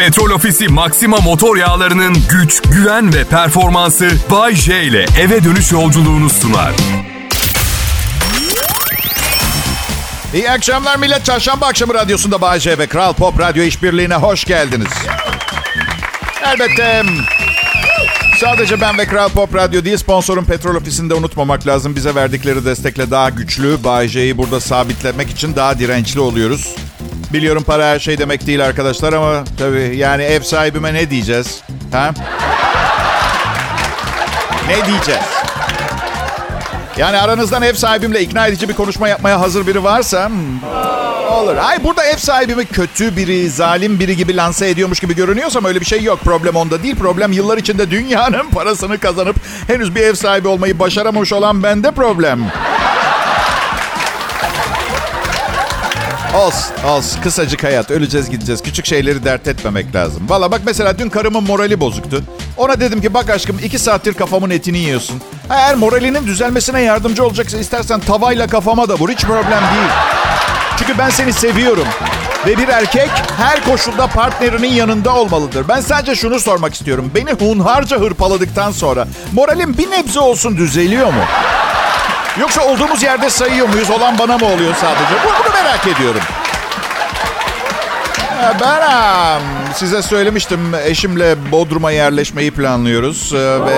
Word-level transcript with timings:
Petrol 0.00 0.30
Ofisi 0.30 0.68
Maxima 0.68 1.16
motor 1.16 1.56
yağlarının 1.56 2.16
güç, 2.30 2.62
güven 2.62 3.14
ve 3.14 3.24
performansı 3.24 4.10
Bay 4.30 4.54
J 4.54 4.82
ile 4.82 5.06
eve 5.20 5.44
dönüş 5.44 5.72
yolculuğunu 5.72 6.30
sunar. 6.30 6.72
İyi 10.34 10.50
akşamlar 10.50 10.96
millet. 10.96 11.24
Çarşamba 11.24 11.66
akşamı 11.66 11.94
radyosunda 11.94 12.40
Bay 12.40 12.60
J 12.60 12.78
ve 12.78 12.86
Kral 12.86 13.12
Pop 13.12 13.40
Radyo 13.40 13.64
işbirliğine 13.64 14.14
hoş 14.14 14.44
geldiniz. 14.44 14.92
Elbette 16.44 17.02
sadece 18.40 18.80
ben 18.80 18.98
ve 18.98 19.06
Kral 19.06 19.28
Pop 19.28 19.54
Radyo 19.54 19.84
değil 19.84 19.96
sponsorun 19.96 20.44
Petrol 20.44 20.74
Ofisi'nde 20.74 21.14
unutmamak 21.14 21.66
lazım. 21.66 21.96
Bize 21.96 22.14
verdikleri 22.14 22.64
destekle 22.64 23.10
daha 23.10 23.30
güçlü, 23.30 23.84
Bay 23.84 24.08
J'yi 24.08 24.38
burada 24.38 24.60
sabitlemek 24.60 25.30
için 25.30 25.56
daha 25.56 25.78
dirençli 25.78 26.20
oluyoruz. 26.20 26.74
Biliyorum 27.32 27.62
para 27.62 27.86
her 27.86 27.98
şey 27.98 28.18
demek 28.18 28.46
değil 28.46 28.64
arkadaşlar 28.64 29.12
ama 29.12 29.44
tabii 29.58 29.96
yani 29.96 30.22
ev 30.22 30.40
sahibime 30.40 30.94
ne 30.94 31.10
diyeceğiz? 31.10 31.62
Ha? 31.92 32.10
Ne 34.68 34.86
diyeceğiz? 34.86 35.24
Yani 36.96 37.16
aranızdan 37.18 37.62
ev 37.62 37.74
sahibimle 37.74 38.20
ikna 38.20 38.46
edici 38.46 38.68
bir 38.68 38.74
konuşma 38.74 39.08
yapmaya 39.08 39.40
hazır 39.40 39.66
biri 39.66 39.84
varsa 39.84 40.28
hmm, 40.28 40.62
olur. 41.32 41.56
Ay 41.56 41.84
burada 41.84 42.04
ev 42.04 42.16
sahibimi 42.16 42.66
kötü 42.66 43.16
biri, 43.16 43.50
zalim 43.50 44.00
biri 44.00 44.16
gibi 44.16 44.36
lanse 44.36 44.68
ediyormuş 44.68 45.00
gibi 45.00 45.16
görünüyorsam 45.16 45.64
öyle 45.64 45.80
bir 45.80 45.86
şey 45.86 46.02
yok. 46.02 46.20
Problem 46.24 46.56
onda 46.56 46.82
değil. 46.82 46.96
Problem 46.96 47.32
yıllar 47.32 47.58
içinde 47.58 47.90
dünyanın 47.90 48.50
parasını 48.54 48.98
kazanıp 48.98 49.36
henüz 49.66 49.94
bir 49.94 50.00
ev 50.00 50.14
sahibi 50.14 50.48
olmayı 50.48 50.78
başaramamış 50.78 51.32
olan 51.32 51.62
bende 51.62 51.90
problem. 51.90 52.40
Olsun, 56.34 56.74
olsun. 56.88 57.22
Kısacık 57.22 57.64
hayat. 57.64 57.90
Öleceğiz 57.90 58.30
gideceğiz. 58.30 58.62
Küçük 58.62 58.86
şeyleri 58.86 59.24
dert 59.24 59.48
etmemek 59.48 59.94
lazım. 59.94 60.22
Valla 60.28 60.50
bak 60.50 60.60
mesela 60.66 60.98
dün 60.98 61.08
karımın 61.08 61.42
morali 61.44 61.80
bozuktu. 61.80 62.22
Ona 62.56 62.80
dedim 62.80 63.00
ki 63.00 63.14
bak 63.14 63.30
aşkım 63.30 63.58
iki 63.62 63.78
saattir 63.78 64.14
kafamın 64.14 64.50
etini 64.50 64.78
yiyorsun. 64.78 65.20
Eğer 65.50 65.74
moralinin 65.74 66.26
düzelmesine 66.26 66.82
yardımcı 66.82 67.24
olacaksa 67.24 67.58
istersen 67.58 68.00
tavayla 68.00 68.46
kafama 68.46 68.88
da 68.88 68.94
vur. 68.94 69.08
Hiç 69.08 69.20
problem 69.20 69.60
değil. 69.60 69.90
Çünkü 70.78 70.98
ben 70.98 71.10
seni 71.10 71.32
seviyorum. 71.32 71.86
Ve 72.46 72.58
bir 72.58 72.68
erkek 72.68 73.10
her 73.36 73.64
koşulda 73.64 74.06
partnerinin 74.06 74.72
yanında 74.72 75.14
olmalıdır. 75.14 75.68
Ben 75.68 75.80
sadece 75.80 76.14
şunu 76.14 76.40
sormak 76.40 76.74
istiyorum. 76.74 77.10
Beni 77.14 77.32
hunharca 77.32 78.00
hırpaladıktan 78.00 78.70
sonra 78.72 79.06
moralim 79.32 79.78
bir 79.78 79.90
nebze 79.90 80.20
olsun 80.20 80.56
düzeliyor 80.56 81.06
mu? 81.06 81.22
Yoksa 82.40 82.64
olduğumuz 82.64 83.02
yerde 83.02 83.30
sayıyor 83.30 83.68
muyuz? 83.68 83.90
Olan 83.90 84.18
bana 84.18 84.38
mı 84.38 84.46
oluyor 84.46 84.74
sadece? 84.74 85.14
Bunu 85.24 85.54
merak 85.54 85.86
ediyorum. 85.86 86.20
Ben 88.60 89.40
size 89.74 90.02
söylemiştim 90.02 90.74
eşimle 90.84 91.52
Bodrum'a 91.52 91.90
yerleşmeyi 91.90 92.50
planlıyoruz 92.50 93.32
ve 93.34 93.76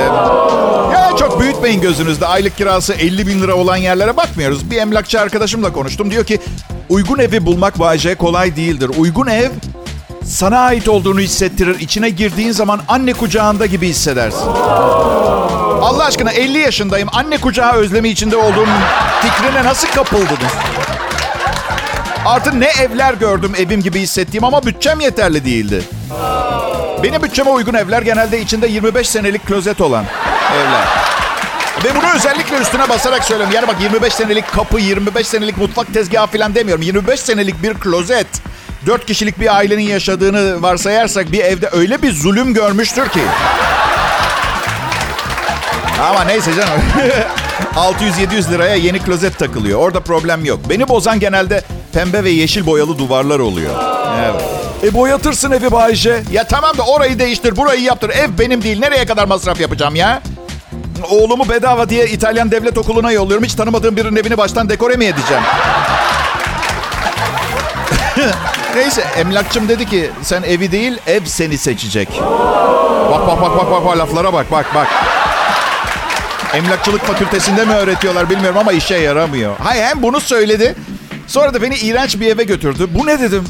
ya 0.92 1.10
çok 1.18 1.40
büyütmeyin 1.40 1.80
gözünüzde 1.80 2.26
aylık 2.26 2.56
kirası 2.56 2.92
50 2.92 3.26
bin 3.26 3.42
lira 3.42 3.54
olan 3.54 3.76
yerlere 3.76 4.16
bakmıyoruz. 4.16 4.70
Bir 4.70 4.76
emlakçı 4.76 5.20
arkadaşımla 5.20 5.72
konuştum 5.72 6.10
diyor 6.10 6.24
ki 6.24 6.40
uygun 6.88 7.18
evi 7.18 7.46
bulmak 7.46 7.78
Bayce 7.78 8.14
kolay 8.14 8.56
değildir. 8.56 8.90
Uygun 8.98 9.26
ev 9.26 9.50
sana 10.24 10.58
ait 10.58 10.88
olduğunu 10.88 11.20
hissettirir. 11.20 11.80
İçine 11.80 12.10
girdiğin 12.10 12.52
zaman 12.52 12.80
anne 12.88 13.12
kucağında 13.12 13.66
gibi 13.66 13.88
hissedersin. 13.88 14.48
Allah 15.82 16.04
aşkına 16.04 16.30
50 16.30 16.58
yaşındayım. 16.58 17.08
Anne 17.12 17.36
kucağı 17.36 17.72
özlemi 17.72 18.08
içinde 18.08 18.36
olduğum 18.36 18.68
fikrine 19.22 19.64
nasıl 19.64 19.88
kapıldınız? 19.88 20.52
Artı 22.26 22.60
ne 22.60 22.66
evler 22.66 23.14
gördüm 23.14 23.52
evim 23.58 23.82
gibi 23.82 24.00
hissettiğim 24.00 24.44
ama 24.44 24.62
bütçem 24.66 25.00
yeterli 25.00 25.44
değildi. 25.44 25.82
Benim 27.02 27.22
bütçeme 27.22 27.50
uygun 27.50 27.74
evler 27.74 28.02
genelde 28.02 28.40
içinde 28.40 28.66
25 28.66 29.08
senelik 29.08 29.46
klozet 29.46 29.80
olan 29.80 30.04
evler. 30.54 30.84
Ve 31.84 31.96
bunu 31.96 32.10
özellikle 32.16 32.58
üstüne 32.58 32.88
basarak 32.88 33.24
söylüyorum. 33.24 33.54
Yani 33.54 33.68
bak 33.68 33.76
25 33.80 34.12
senelik 34.12 34.52
kapı, 34.52 34.78
25 34.80 35.26
senelik 35.26 35.58
mutfak 35.58 35.94
tezgahı 35.94 36.26
falan 36.26 36.54
demiyorum. 36.54 36.82
25 36.82 37.20
senelik 37.20 37.62
bir 37.62 37.74
klozet. 37.74 38.26
4 38.86 39.06
kişilik 39.06 39.40
bir 39.40 39.56
ailenin 39.56 39.82
yaşadığını 39.82 40.62
varsayarsak 40.62 41.32
bir 41.32 41.38
evde 41.40 41.68
öyle 41.72 42.02
bir 42.02 42.12
zulüm 42.12 42.54
görmüştür 42.54 43.08
ki. 43.08 43.20
Ama 46.10 46.24
neyse 46.24 46.50
canım. 46.54 46.82
600-700 48.40 48.50
liraya 48.50 48.74
yeni 48.74 48.98
klozet 48.98 49.38
takılıyor. 49.38 49.78
Orada 49.80 50.00
problem 50.00 50.44
yok. 50.44 50.60
Beni 50.68 50.88
bozan 50.88 51.20
genelde 51.20 51.62
pembe 51.92 52.24
ve 52.24 52.30
yeşil 52.30 52.66
boyalı 52.66 52.98
duvarlar 52.98 53.38
oluyor. 53.38 53.74
Evet. 54.30 54.42
E 54.84 54.94
boyatırsın 54.94 55.50
evi 55.50 55.72
Bayşe. 55.72 56.22
Ya 56.32 56.44
tamam 56.44 56.78
da 56.78 56.82
orayı 56.82 57.18
değiştir, 57.18 57.56
burayı 57.56 57.80
yaptır. 57.82 58.10
Ev 58.10 58.28
benim 58.38 58.62
değil. 58.62 58.78
Nereye 58.78 59.06
kadar 59.06 59.24
masraf 59.26 59.60
yapacağım 59.60 59.94
ya? 59.94 60.22
Oğlumu 61.10 61.48
bedava 61.48 61.88
diye 61.88 62.06
İtalyan 62.06 62.50
devlet 62.50 62.78
okuluna 62.78 63.12
yolluyorum. 63.12 63.44
Hiç 63.44 63.54
tanımadığım 63.54 63.96
birinin 63.96 64.16
evini 64.16 64.36
baştan 64.38 64.68
dekore 64.68 64.96
mi 64.96 65.04
edeceğim? 65.04 65.42
Neyse 68.76 69.04
emlakçım 69.16 69.68
dedi 69.68 69.86
ki 69.86 70.10
sen 70.22 70.42
evi 70.42 70.72
değil 70.72 70.98
ev 71.06 71.24
seni 71.24 71.58
seçecek. 71.58 72.08
Bak 73.10 73.26
bak 73.26 73.40
bak 73.40 73.56
bak 73.56 73.70
bak, 73.70 73.84
bak 73.84 73.98
laflara 73.98 74.32
bak 74.32 74.52
bak 74.52 74.66
bak. 74.74 74.86
Emlakçılık 76.54 77.02
fakültesinde 77.04 77.64
mi 77.64 77.72
öğretiyorlar 77.72 78.30
bilmiyorum 78.30 78.58
ama 78.58 78.72
işe 78.72 78.94
yaramıyor. 78.94 79.58
Hay 79.58 79.82
hem 79.82 80.02
bunu 80.02 80.20
söyledi. 80.20 80.74
Sonra 81.26 81.54
da 81.54 81.62
beni 81.62 81.74
iğrenç 81.74 82.20
bir 82.20 82.26
eve 82.26 82.44
götürdü. 82.44 82.88
Bu 82.90 83.06
ne 83.06 83.20
dedim? 83.20 83.44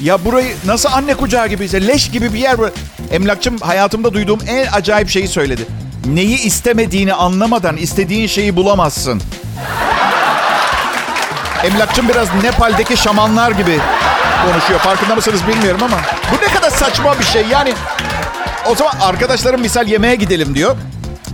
Ya 0.00 0.24
burayı 0.24 0.56
nasıl 0.66 0.88
anne 0.92 1.14
kucağı 1.14 1.46
gibiyse 1.48 1.86
leş 1.86 2.10
gibi 2.10 2.32
bir 2.32 2.38
yer. 2.38 2.56
Emlakçım 3.10 3.58
hayatımda 3.58 4.14
duyduğum 4.14 4.38
en 4.48 4.66
acayip 4.72 5.08
şeyi 5.08 5.28
söyledi. 5.28 5.66
Neyi 6.06 6.38
istemediğini 6.38 7.14
anlamadan 7.14 7.76
istediğin 7.76 8.26
şeyi 8.26 8.56
bulamazsın. 8.56 9.22
Emlakçım 11.64 12.08
biraz 12.08 12.28
Nepal'deki 12.42 12.96
şamanlar 12.96 13.50
gibi 13.50 13.78
konuşuyor. 14.52 14.80
Farkında 14.80 15.14
mısınız 15.14 15.40
bilmiyorum 15.48 15.80
ama. 15.82 15.96
Bu 16.32 16.44
ne 16.44 16.54
kadar 16.54 16.70
saçma 16.70 17.18
bir 17.18 17.24
şey. 17.24 17.46
Yani 17.46 17.74
o 18.66 18.74
zaman 18.74 18.92
arkadaşlarım 19.00 19.60
misal 19.60 19.88
yemeğe 19.88 20.14
gidelim 20.14 20.54
diyor. 20.54 20.76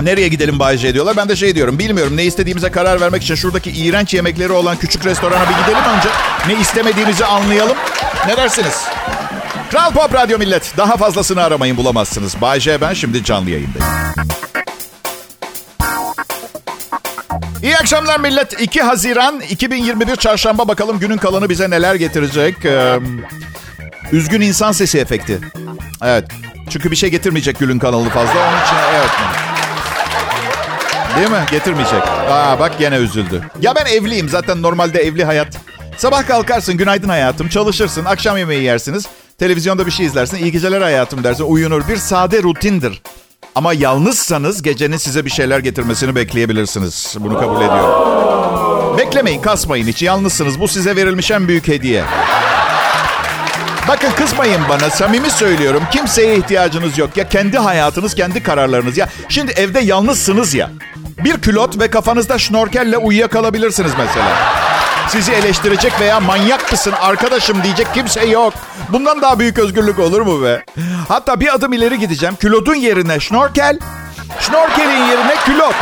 Nereye 0.02 0.28
gidelim 0.28 0.58
Bayce 0.58 0.94
diyorlar. 0.94 1.16
Ben 1.16 1.28
de 1.28 1.36
şey 1.36 1.54
diyorum. 1.54 1.78
Bilmiyorum 1.78 2.16
ne 2.16 2.24
istediğimize 2.24 2.70
karar 2.70 3.00
vermek 3.00 3.22
için 3.22 3.34
şuradaki 3.34 3.70
iğrenç 3.70 4.14
yemekleri 4.14 4.52
olan 4.52 4.76
küçük 4.76 5.06
restorana 5.06 5.42
bir 5.42 5.54
gidelim 5.62 5.84
önce. 5.96 6.08
Ne 6.46 6.60
istemediğimizi 6.60 7.24
anlayalım. 7.24 7.76
Ne 8.26 8.36
dersiniz? 8.36 8.84
Kral 9.70 9.90
Pop 9.92 10.14
Radyo 10.14 10.38
millet. 10.38 10.74
Daha 10.76 10.96
fazlasını 10.96 11.42
aramayın 11.42 11.76
bulamazsınız. 11.76 12.40
Bayce 12.40 12.80
ben 12.80 12.94
şimdi 12.94 13.24
canlı 13.24 13.50
yayındayım. 13.50 13.86
İyi 17.62 17.76
akşamlar 17.76 18.20
millet. 18.20 18.60
2 18.60 18.82
Haziran 18.82 19.40
2021 19.40 20.16
Çarşamba 20.16 20.68
bakalım 20.68 20.98
günün 20.98 21.16
kalanı 21.16 21.48
bize 21.48 21.70
neler 21.70 21.94
getirecek. 21.94 22.64
Ee, 22.64 22.98
üzgün 24.12 24.40
insan 24.40 24.72
sesi 24.72 24.98
efekti. 24.98 25.38
Evet. 26.04 26.24
Çünkü 26.70 26.90
bir 26.90 26.96
şey 26.96 27.10
getirmeyecek 27.10 27.58
günün 27.58 27.78
kanalı 27.78 28.08
fazla. 28.08 28.32
Onun 28.48 28.62
için 28.64 28.76
evet. 28.94 29.10
Değil 31.16 31.30
mi? 31.30 31.46
Getirmeyecek. 31.50 32.02
Aa 32.30 32.60
bak 32.60 32.78
gene 32.78 32.96
üzüldü. 32.96 33.42
Ya 33.60 33.74
ben 33.74 33.86
evliyim. 33.86 34.28
Zaten 34.28 34.62
normalde 34.62 35.00
evli 35.00 35.24
hayat. 35.24 35.48
Sabah 35.96 36.26
kalkarsın 36.26 36.76
günaydın 36.76 37.08
hayatım. 37.08 37.48
Çalışırsın. 37.48 38.04
Akşam 38.04 38.38
yemeği 38.38 38.62
yersiniz. 38.62 39.06
Televizyonda 39.38 39.86
bir 39.86 39.90
şey 39.90 40.06
izlersin. 40.06 40.36
İyi 40.36 40.52
geceler 40.52 40.80
hayatım 40.80 41.24
dersin. 41.24 41.44
Uyunur. 41.44 41.88
Bir 41.88 41.96
sade 41.96 42.42
rutindir. 42.42 43.02
Ama 43.54 43.72
yalnızsanız 43.72 44.62
gecenin 44.62 44.96
size 44.96 45.24
bir 45.24 45.30
şeyler 45.30 45.58
getirmesini 45.58 46.14
bekleyebilirsiniz. 46.14 47.16
Bunu 47.20 47.40
kabul 47.40 47.56
ediyorum. 47.56 48.98
Beklemeyin, 48.98 49.40
kasmayın 49.42 49.86
hiç. 49.86 50.02
Yalnızsınız. 50.02 50.60
Bu 50.60 50.68
size 50.68 50.96
verilmiş 50.96 51.30
en 51.30 51.48
büyük 51.48 51.68
hediye. 51.68 52.04
Bakın 53.88 54.10
kızmayın 54.16 54.60
bana. 54.68 54.90
Samimi 54.90 55.30
söylüyorum. 55.30 55.82
Kimseye 55.92 56.36
ihtiyacınız 56.36 56.98
yok. 56.98 57.16
Ya 57.16 57.28
kendi 57.28 57.58
hayatınız, 57.58 58.14
kendi 58.14 58.42
kararlarınız. 58.42 58.98
Ya 58.98 59.08
şimdi 59.28 59.52
evde 59.52 59.80
yalnızsınız 59.80 60.54
ya. 60.54 60.70
Bir 61.24 61.40
külot 61.40 61.80
ve 61.80 61.90
kafanızda 61.90 62.38
şnorkelle 62.38 62.96
uyuyakalabilirsiniz 62.98 63.92
mesela. 63.98 64.28
Sizi 65.12 65.32
eleştirecek 65.32 66.00
veya 66.00 66.20
manyak 66.20 66.72
mısın 66.72 66.92
arkadaşım 67.00 67.62
diyecek 67.62 67.86
kimse 67.94 68.26
yok. 68.26 68.54
Bundan 68.88 69.22
daha 69.22 69.38
büyük 69.38 69.58
özgürlük 69.58 69.98
olur 69.98 70.20
mu 70.20 70.42
be? 70.44 70.64
Hatta 71.08 71.40
bir 71.40 71.54
adım 71.54 71.72
ileri 71.72 71.98
gideceğim. 71.98 72.36
Külotun 72.40 72.74
yerine 72.74 73.20
şnorkel, 73.20 73.78
şnorkelin 74.40 75.04
yerine 75.06 75.34
külot. 75.44 75.74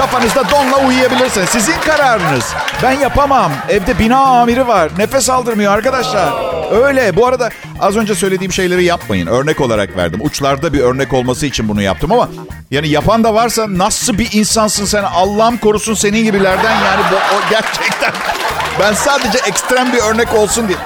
Kafanızda 0.00 0.50
donla 0.50 0.86
uyuyabilirsiniz. 0.86 1.48
Sizin 1.48 1.80
kararınız. 1.80 2.44
Ben 2.82 2.92
yapamam. 2.92 3.52
Evde 3.68 3.98
bina 3.98 4.18
amiri 4.18 4.68
var. 4.68 4.90
Nefes 4.98 5.30
aldırmıyor 5.30 5.72
arkadaşlar. 5.72 6.32
Öyle. 6.72 7.16
Bu 7.16 7.26
arada 7.26 7.48
az 7.80 7.96
önce 7.96 8.14
söylediğim 8.14 8.52
şeyleri 8.52 8.84
yapmayın. 8.84 9.26
Örnek 9.26 9.60
olarak 9.60 9.96
verdim. 9.96 10.20
Uçlarda 10.22 10.72
bir 10.72 10.80
örnek 10.80 11.12
olması 11.12 11.46
için 11.46 11.68
bunu 11.68 11.82
yaptım 11.82 12.12
ama 12.12 12.28
yani 12.70 12.88
yapan 12.88 13.24
da 13.24 13.34
varsa 13.34 13.66
nasıl 13.68 14.18
bir 14.18 14.28
insansın 14.32 14.84
sen? 14.84 15.02
Allah'ım 15.02 15.56
korusun 15.56 15.94
senin 15.94 16.24
gibilerden 16.24 16.72
yani 16.72 17.02
bu 17.12 17.16
o 17.16 17.50
gerçekten. 17.50 18.12
Ben 18.80 18.92
sadece 18.92 19.38
ekstrem 19.38 19.92
bir 19.92 19.98
örnek 19.98 20.34
olsun 20.34 20.68
diye. 20.68 20.78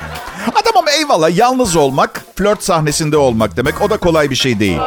Adamım 0.63 0.89
eyvallah 0.99 1.37
yalnız 1.37 1.77
olmak 1.77 2.25
flört 2.37 2.65
sahnesinde 2.65 3.17
olmak 3.17 3.57
demek. 3.57 3.83
O 3.83 3.91
da 3.91 3.97
kolay 3.97 4.31
bir 4.31 4.37
şey 4.37 4.61
değil. 4.61 4.79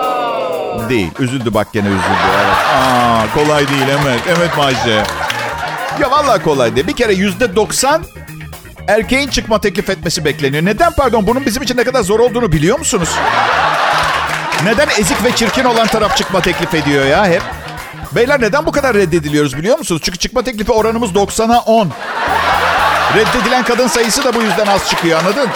Değil. 0.89 1.11
Üzüldü 1.19 1.53
bak 1.53 1.67
gene 1.73 1.87
üzüldü. 1.87 2.01
Evet. 2.35 2.55
Aa, 2.75 3.33
kolay 3.33 3.67
değil 3.67 3.85
evet. 4.03 4.21
Evet 4.37 4.57
Majde. 4.57 5.03
Ya 6.01 6.11
vallahi 6.11 6.43
kolay 6.43 6.75
değil. 6.75 6.87
Bir 6.87 6.95
kere 6.95 7.13
yüzde 7.13 7.55
doksan 7.55 8.03
erkeğin 8.87 9.27
çıkma 9.27 9.61
teklif 9.61 9.89
etmesi 9.89 10.25
bekleniyor. 10.25 10.65
Neden 10.65 10.93
pardon? 10.93 11.27
Bunun 11.27 11.45
bizim 11.45 11.63
için 11.63 11.77
ne 11.77 11.83
kadar 11.83 12.01
zor 12.01 12.19
olduğunu 12.19 12.51
biliyor 12.51 12.79
musunuz? 12.79 13.09
Neden 14.63 14.87
ezik 14.99 15.23
ve 15.23 15.35
çirkin 15.35 15.63
olan 15.63 15.87
taraf 15.87 16.17
çıkma 16.17 16.41
teklif 16.41 16.73
ediyor 16.73 17.05
ya 17.05 17.25
hep? 17.25 17.41
Beyler 18.11 18.41
neden 18.41 18.65
bu 18.65 18.71
kadar 18.71 18.93
reddediliyoruz 18.93 19.57
biliyor 19.57 19.77
musunuz? 19.77 20.01
Çünkü 20.05 20.17
çıkma 20.17 20.43
teklifi 20.43 20.71
oranımız 20.71 21.11
90'a 21.11 21.59
10. 21.59 21.89
Reddedilen 23.15 23.63
kadın 23.63 23.87
sayısı 23.87 24.23
da 24.23 24.33
bu 24.33 24.41
yüzden 24.41 24.67
az 24.67 24.89
çıkıyor 24.89 25.19
anladın? 25.19 25.49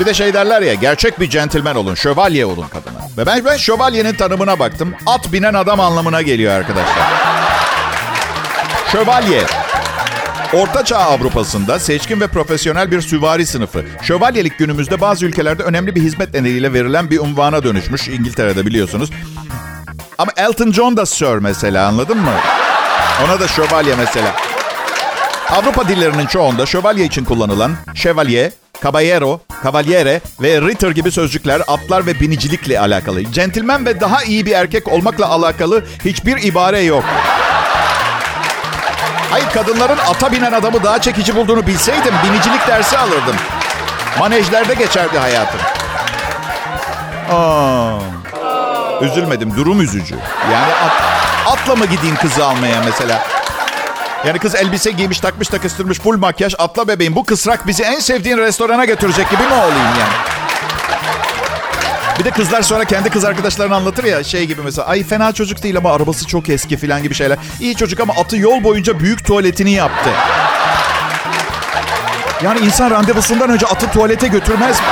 Bir 0.00 0.06
de 0.06 0.14
şey 0.14 0.34
derler 0.34 0.62
ya 0.62 0.74
gerçek 0.74 1.20
bir 1.20 1.30
centilmen 1.30 1.74
olun, 1.74 1.94
şövalye 1.94 2.46
olun 2.46 2.66
kadına. 2.68 2.97
Ve 3.18 3.26
ben, 3.26 3.44
ben 3.44 3.56
şövalyenin 3.56 4.14
tanımına 4.14 4.58
baktım. 4.58 4.94
At 5.06 5.32
binen 5.32 5.54
adam 5.54 5.80
anlamına 5.80 6.22
geliyor 6.22 6.52
arkadaşlar. 6.52 7.08
Şövalye. 8.92 9.42
Orta 10.52 10.84
Çağ 10.84 10.98
Avrupa'sında 10.98 11.78
seçkin 11.78 12.20
ve 12.20 12.26
profesyonel 12.26 12.90
bir 12.90 13.00
süvari 13.00 13.46
sınıfı. 13.46 13.84
Şövalyelik 14.02 14.58
günümüzde 14.58 15.00
bazı 15.00 15.26
ülkelerde 15.26 15.62
önemli 15.62 15.94
bir 15.94 16.02
hizmet 16.02 16.34
nedeniyle 16.34 16.72
verilen 16.72 17.10
bir 17.10 17.18
unvana 17.18 17.62
dönüşmüş. 17.62 18.08
İngiltere'de 18.08 18.66
biliyorsunuz. 18.66 19.10
Ama 20.18 20.32
Elton 20.36 20.72
John 20.72 20.96
da 20.96 21.06
Sir 21.06 21.38
mesela 21.38 21.86
anladın 21.86 22.18
mı? 22.18 22.34
Ona 23.24 23.40
da 23.40 23.48
şövalye 23.48 23.94
mesela. 23.94 24.36
Avrupa 25.50 25.88
dillerinin 25.88 26.26
çoğunda 26.26 26.66
şövalye 26.66 27.04
için 27.04 27.24
kullanılan 27.24 27.72
şövalye, 27.94 28.52
caballero, 28.82 29.40
cavaliere 29.64 30.20
ve 30.42 30.60
ritter 30.60 30.90
gibi 30.90 31.10
sözcükler 31.10 31.62
atlar 31.68 32.06
ve 32.06 32.20
binicilikle 32.20 32.80
alakalı. 32.80 33.32
Centilmen 33.32 33.86
ve 33.86 34.00
daha 34.00 34.22
iyi 34.24 34.46
bir 34.46 34.52
erkek 34.52 34.88
olmakla 34.88 35.28
alakalı 35.28 35.84
hiçbir 36.04 36.42
ibare 36.42 36.80
yok. 36.80 37.04
Hayır 39.30 39.46
kadınların 39.54 39.98
ata 39.98 40.32
binen 40.32 40.52
adamı 40.52 40.84
daha 40.84 41.00
çekici 41.00 41.36
bulduğunu 41.36 41.66
bilseydim 41.66 42.14
binicilik 42.24 42.68
dersi 42.68 42.98
alırdım. 42.98 43.36
Manejlerde 44.18 44.74
geçerdi 44.74 45.18
hayatım. 45.18 45.60
Aa, 47.32 47.98
üzülmedim. 49.00 49.56
Durum 49.56 49.80
üzücü. 49.80 50.14
Yani 50.52 50.72
at, 50.74 50.92
atla 51.52 51.76
mı 51.76 51.86
gideyim 51.86 52.16
kızı 52.16 52.44
almaya 52.46 52.82
mesela? 52.84 53.22
Yani 54.26 54.38
kız 54.38 54.54
elbise 54.54 54.90
giymiş, 54.90 55.20
takmış, 55.20 55.48
takıştırmış, 55.48 56.00
full 56.00 56.18
makyaj. 56.18 56.54
Atla 56.58 56.88
bebeğim. 56.88 57.16
Bu 57.16 57.24
kısrak 57.24 57.66
bizi 57.66 57.82
en 57.82 57.98
sevdiğin 58.00 58.38
restorana 58.38 58.84
götürecek 58.84 59.30
gibi 59.30 59.42
mi 59.42 59.54
olayım 59.54 59.74
yani? 60.00 60.12
Bir 62.18 62.24
de 62.24 62.30
kızlar 62.30 62.62
sonra 62.62 62.84
kendi 62.84 63.10
kız 63.10 63.24
arkadaşlarına 63.24 63.76
anlatır 63.76 64.04
ya 64.04 64.24
şey 64.24 64.44
gibi 64.46 64.62
mesela. 64.64 64.86
Ay 64.86 65.04
fena 65.04 65.32
çocuk 65.32 65.62
değil 65.62 65.76
ama 65.76 65.92
arabası 65.92 66.26
çok 66.26 66.48
eski 66.48 66.76
falan 66.76 67.02
gibi 67.02 67.14
şeyler. 67.14 67.38
İyi 67.60 67.76
çocuk 67.76 68.00
ama 68.00 68.14
atı 68.14 68.36
yol 68.36 68.64
boyunca 68.64 69.00
büyük 69.00 69.24
tuvaletini 69.26 69.70
yaptı. 69.70 70.10
Yani 72.42 72.60
insan 72.60 72.90
randevusundan 72.90 73.50
önce 73.50 73.66
atı 73.66 73.90
tuvalete 73.90 74.28
götürmez 74.28 74.80
mi? 74.80 74.86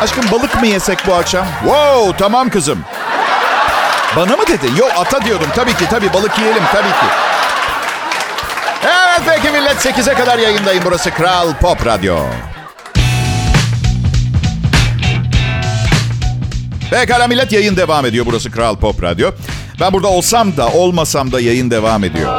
Aşkım 0.00 0.24
balık 0.32 0.60
mı 0.60 0.66
yesek 0.66 0.98
bu 1.06 1.14
akşam? 1.14 1.46
Wow 1.64 2.16
tamam 2.18 2.50
kızım. 2.50 2.78
Bana 4.16 4.36
mı 4.36 4.42
dedin? 4.46 4.76
Yok 4.76 4.92
ata 4.96 5.24
diyordum. 5.24 5.46
Tabii 5.54 5.76
ki 5.76 5.84
tabii 5.90 6.12
balık 6.12 6.38
yiyelim 6.38 6.62
tabii 6.72 6.88
ki. 6.88 7.06
Evet 8.84 9.20
peki 9.26 9.50
millet 9.52 9.86
8'e 9.86 10.14
kadar 10.14 10.38
yayındayım. 10.38 10.82
Burası 10.86 11.10
Kral 11.10 11.54
Pop 11.54 11.86
Radyo. 11.86 12.16
Pekala 16.90 17.26
millet 17.26 17.52
yayın 17.52 17.76
devam 17.76 18.06
ediyor. 18.06 18.26
Burası 18.26 18.50
Kral 18.50 18.76
Pop 18.76 19.02
Radyo. 19.02 19.30
Ben 19.80 19.92
burada 19.92 20.08
olsam 20.08 20.56
da 20.56 20.68
olmasam 20.68 21.32
da 21.32 21.40
yayın 21.40 21.70
devam 21.70 22.04
ediyor. 22.04 22.32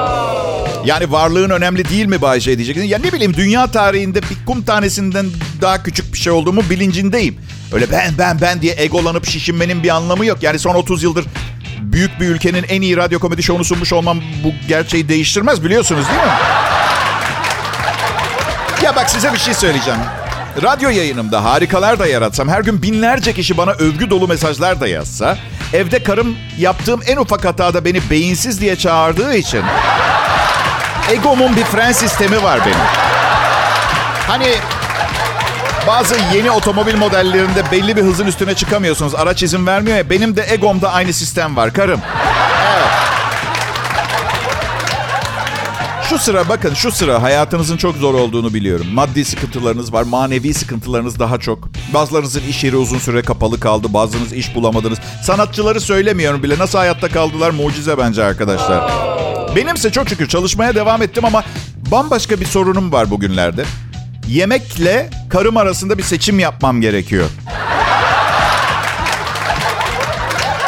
Yani 0.86 1.12
varlığın 1.12 1.50
önemli 1.50 1.90
değil 1.90 2.06
mi 2.06 2.22
Bay 2.22 2.40
J 2.40 2.58
diyeceksiniz. 2.58 2.92
Ya 2.92 2.98
ne 2.98 3.14
bileyim 3.14 3.34
dünya 3.34 3.68
tarihinde 3.72 4.22
bir 4.22 4.46
kum 4.46 4.64
tanesinden 4.64 5.26
daha 5.62 5.84
küçük 5.84 6.14
bir 6.14 6.20
şey 6.20 6.34
olduğumu 6.34 6.62
bilincindeyim. 6.70 7.38
Öyle 7.74 7.92
ben 7.92 8.12
ben 8.18 8.42
ben 8.42 8.62
diye 8.62 8.76
egolanıp 8.78 9.26
şişinmenin 9.26 9.84
bir 9.84 9.90
anlamı 9.90 10.26
yok. 10.26 10.44
Yani 10.44 10.60
son 10.60 10.76
30 10.76 11.04
yıldır 11.04 11.26
büyük 11.80 12.20
bir 12.20 12.28
ülkenin 12.28 12.66
en 12.70 12.82
iyi 12.82 12.98
radyo 12.98 13.20
komedi 13.20 13.44
şovunu 13.44 13.64
sunmuş 13.66 13.94
olmam 13.94 14.22
bu 14.44 14.54
gerçeği 14.68 15.10
değiştirmez 15.10 15.64
biliyorsunuz 15.64 16.08
değil 16.08 16.20
mi? 16.20 16.34
Ya 18.84 18.96
bak 18.96 19.10
size 19.10 19.34
bir 19.34 19.38
şey 19.38 19.54
söyleyeceğim. 19.54 20.00
Radyo 20.64 20.90
yayınımda 20.90 21.44
harikalar 21.44 22.00
da 22.00 22.08
yaratsam, 22.08 22.50
her 22.50 22.62
gün 22.62 22.82
binlerce 22.82 23.34
kişi 23.34 23.58
bana 23.58 23.72
övgü 23.72 24.10
dolu 24.10 24.28
mesajlar 24.28 24.82
da 24.82 24.88
yazsa, 24.88 25.38
evde 25.74 26.04
karım 26.04 26.38
yaptığım 26.58 27.02
en 27.08 27.18
ufak 27.18 27.46
hatada 27.46 27.86
beni 27.86 28.10
beyinsiz 28.10 28.62
diye 28.62 28.76
çağırdığı 28.76 29.36
için 29.36 29.62
egomun 31.12 31.56
bir 31.56 31.64
fren 31.64 31.92
sistemi 31.92 32.44
var 32.44 32.60
benim. 32.66 32.78
Hani 34.28 34.54
bazı 35.88 36.16
yeni 36.36 36.52
otomobil 36.52 36.96
modellerinde 36.96 37.72
belli 37.72 37.96
bir 37.96 38.02
hızın 38.02 38.26
üstüne 38.28 38.56
çıkamıyorsunuz. 38.56 39.16
Araç 39.16 39.44
izin 39.44 39.68
vermiyor 39.68 39.98
ya. 39.98 40.10
Benim 40.10 40.36
de 40.36 40.46
egomda 40.50 40.92
aynı 40.92 41.14
sistem 41.14 41.56
var 41.56 41.74
karım. 41.74 42.02
Şu 46.10 46.18
sıra 46.18 46.50
bakın 46.50 46.74
şu 46.74 46.92
sıra 46.92 47.22
hayatınızın 47.22 47.78
çok 47.78 47.96
zor 47.96 48.14
olduğunu 48.14 48.54
biliyorum. 48.54 48.88
Maddi 48.94 49.26
sıkıntılarınız 49.26 49.94
var, 49.94 50.04
manevi 50.04 50.54
sıkıntılarınız 50.54 51.20
daha 51.20 51.38
çok. 51.40 51.70
Bazılarınızın 51.94 52.42
iş 52.50 52.64
yeri 52.64 52.76
uzun 52.76 52.98
süre 53.00 53.22
kapalı 53.22 53.60
kaldı, 53.60 53.94
bazılarınız 53.94 54.34
iş 54.34 54.56
bulamadınız. 54.56 55.00
Sanatçıları 55.24 55.82
söylemiyorum 55.82 56.44
bile. 56.44 56.58
Nasıl 56.58 56.78
hayatta 56.78 57.08
kaldılar 57.08 57.52
mucize 57.52 57.98
bence 57.98 58.24
arkadaşlar. 58.24 58.92
Benimse 59.56 59.92
çok 59.92 60.10
şükür 60.10 60.28
çalışmaya 60.28 60.76
devam 60.76 61.02
ettim 61.02 61.26
ama 61.26 61.44
bambaşka 61.92 62.40
bir 62.40 62.46
sorunum 62.46 62.92
var 62.92 63.10
bugünlerde. 63.10 63.66
Yemekle 64.28 65.10
karım 65.30 65.58
arasında 65.58 65.98
bir 65.98 66.04
seçim 66.04 66.40
yapmam 66.40 66.82
gerekiyor. 66.82 67.30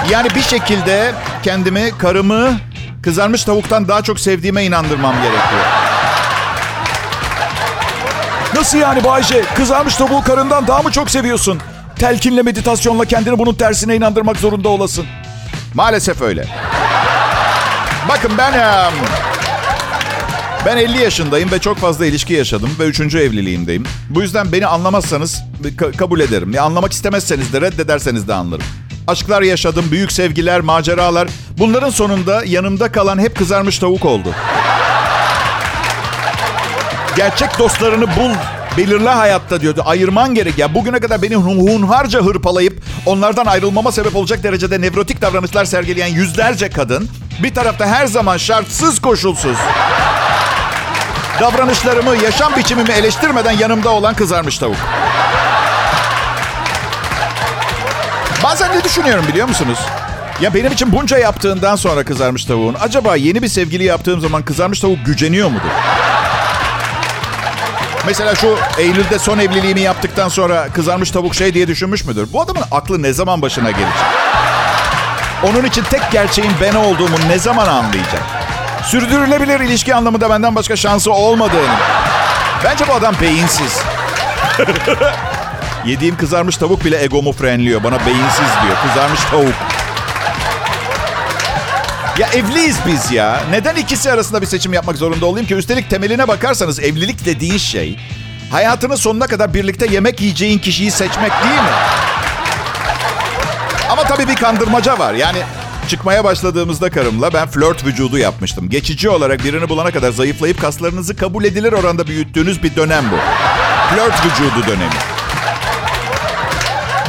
Yani 0.10 0.30
bir 0.36 0.42
şekilde 0.42 1.14
kendimi, 1.44 1.98
karımı 1.98 2.60
kızarmış 3.04 3.44
tavuktan 3.44 3.88
daha 3.88 4.02
çok 4.02 4.20
sevdiğime 4.20 4.64
inandırmam 4.64 5.16
gerekiyor. 5.16 5.66
Nasıl 8.56 8.78
yani 8.78 9.04
Bayce? 9.04 9.42
Kızarmış 9.56 9.96
tavuğu 9.96 10.24
karından 10.24 10.68
daha 10.68 10.82
mı 10.82 10.92
çok 10.92 11.10
seviyorsun? 11.10 11.60
Telkinle 11.96 12.42
meditasyonla 12.42 13.06
kendini 13.06 13.40
bunun 13.40 13.54
tersine 13.54 13.96
inandırmak 13.96 14.38
zorunda 14.38 14.70
olasın. 14.70 15.06
Maalesef 15.74 16.22
öyle. 16.22 16.46
Bakın 18.10 18.32
ben... 18.38 18.54
em, 18.54 18.94
Ben 20.66 20.78
50 20.78 20.98
yaşındayım 21.02 21.52
ve 21.52 21.60
çok 21.60 21.78
fazla 21.78 22.06
ilişki 22.06 22.34
yaşadım 22.34 22.70
ve 22.80 22.84
3. 22.86 23.00
evliliğimdeyim. 23.16 23.84
Bu 24.10 24.22
yüzden 24.22 24.52
beni 24.52 24.68
anlamazsanız 24.68 25.42
ka- 25.64 25.98
kabul 25.98 26.20
ederim. 26.20 26.54
Ya 26.54 26.64
anlamak 26.64 26.92
istemezseniz 26.94 27.54
de 27.54 27.62
reddederseniz 27.62 28.28
de 28.28 28.34
anlarım. 28.34 28.64
Aşklar 29.08 29.42
yaşadım, 29.42 29.86
büyük 29.92 30.12
sevgiler, 30.12 30.62
maceralar. 30.62 31.28
Bunların 31.58 31.90
sonunda 31.90 32.44
yanımda 32.46 32.92
kalan 32.92 33.20
hep 33.20 33.38
kızarmış 33.38 33.80
tavuk 33.80 34.06
oldu. 34.06 34.30
Gerçek 37.16 37.60
dostlarını 37.60 38.08
bul, 38.08 38.32
belirle 38.78 39.10
hayatta 39.10 39.62
diyordu. 39.62 39.84
Ayırman 39.86 40.36
gerek 40.36 40.58
ya. 40.58 40.74
Bugüne 40.74 41.00
kadar 41.00 41.22
beni 41.22 41.36
hun- 41.36 41.68
hunharca 41.68 42.20
hırpalayıp 42.22 42.82
onlardan 43.06 43.46
ayrılmama 43.46 43.92
sebep 43.92 44.16
olacak 44.16 44.44
derecede 44.44 44.82
nevrotik 44.82 45.22
davranışlar 45.22 45.66
sergileyen 45.66 46.08
yüzlerce 46.08 46.70
kadın 46.70 47.10
bir 47.44 47.54
tarafta 47.54 47.86
her 47.88 48.08
zaman 48.08 48.38
şartsız 48.38 49.00
koşulsuz 49.02 49.58
davranışlarımı, 51.40 52.16
yaşam 52.24 52.56
biçimimi 52.56 52.92
eleştirmeden 52.92 53.52
yanımda 53.52 53.90
olan 53.90 54.14
kızarmış 54.14 54.58
tavuk. 54.58 54.78
Bazen 58.44 58.78
ne 58.78 58.84
düşünüyorum 58.84 59.26
biliyor 59.28 59.48
musunuz? 59.48 59.80
Ya 60.42 60.54
benim 60.54 60.72
için 60.72 60.92
bunca 60.92 61.18
yaptığından 61.18 61.76
sonra 61.76 62.04
kızarmış 62.04 62.46
tavuğun 62.46 62.76
acaba 62.82 63.16
yeni 63.16 63.42
bir 63.42 63.48
sevgili 63.48 63.84
yaptığım 63.84 64.22
zaman 64.22 64.44
kızarmış 64.44 64.80
tavuk 64.80 65.06
güceniyor 65.06 65.50
mudur? 65.50 65.70
Mesela 68.06 68.36
şu 68.36 68.58
Eylül'de 68.78 69.20
son 69.20 69.40
evliliğimi 69.40 69.82
yaptıktan 69.82 70.30
sonra 70.30 70.68
kızarmış 70.74 71.12
tavuk 71.12 71.36
şey 71.36 71.54
diye 71.54 71.68
düşünmüş 71.68 72.06
müdür? 72.06 72.34
Bu 72.34 72.42
adamın 72.42 72.64
aklı 72.72 73.02
ne 73.02 73.14
zaman 73.14 73.42
başına 73.42 73.72
gelecek? 73.72 73.94
Onun 75.44 75.66
için 75.66 75.84
tek 75.84 76.12
gerçeğin 76.12 76.52
ben 76.62 76.76
olduğumu 76.76 77.16
ne 77.30 77.40
zaman 77.40 77.68
anlayacak? 77.68 78.39
Sürdürülebilir 78.92 79.60
ilişki 79.60 79.96
anlamında 79.96 80.30
benden 80.30 80.56
başka 80.56 80.76
şansı 80.76 81.12
olmadığını. 81.12 81.76
Bence 82.64 82.88
bu 82.88 82.94
adam 82.94 83.16
beyinsiz. 83.22 83.82
Yediğim 85.86 86.18
kızarmış 86.18 86.58
tavuk 86.58 86.86
bile 86.86 87.04
egomu 87.04 87.32
frenliyor. 87.32 87.84
Bana 87.84 88.06
beyinsiz 88.06 88.48
diyor. 88.64 88.78
Kızarmış 88.88 89.20
tavuk. 89.32 89.54
Ya 92.20 92.28
evliyiz 92.28 92.78
biz 92.88 93.12
ya. 93.12 93.40
Neden 93.52 93.76
ikisi 93.76 94.12
arasında 94.12 94.42
bir 94.42 94.48
seçim 94.48 94.74
yapmak 94.74 94.98
zorunda 94.98 95.26
olayım 95.26 95.48
ki? 95.48 95.56
Üstelik 95.56 95.90
temeline 95.90 96.28
bakarsanız 96.28 96.80
evlilik 96.80 97.26
dediğin 97.26 97.58
şey 97.58 97.98
hayatının 98.52 98.96
sonuna 98.96 99.28
kadar 99.28 99.54
birlikte 99.54 99.88
yemek 99.92 100.22
yiyeceğin 100.22 100.60
kişiyi 100.60 100.92
seçmek 100.92 101.32
değil 101.44 101.62
mi? 101.62 101.70
Ama 103.90 104.04
tabii 104.04 104.28
bir 104.28 104.36
kandırmaca 104.36 105.00
var. 105.00 105.14
Yani 105.14 105.38
çıkmaya 105.90 106.24
başladığımızda 106.24 106.90
karımla 106.90 107.34
ben 107.34 107.48
flört 107.48 107.86
vücudu 107.86 108.18
yapmıştım. 108.18 108.70
Geçici 108.70 109.10
olarak 109.10 109.44
birini 109.44 109.70
bulana 109.70 109.92
kadar 109.92 110.12
zayıflayıp 110.12 110.62
kaslarınızı 110.62 111.16
kabul 111.16 111.44
edilir 111.44 111.74
oranda 111.74 112.08
büyüttüğünüz 112.08 112.64
bir 112.64 112.76
dönem 112.76 113.06
bu. 113.12 113.16
Flört 113.96 114.26
vücudu 114.26 114.68
dönemi. 114.68 114.94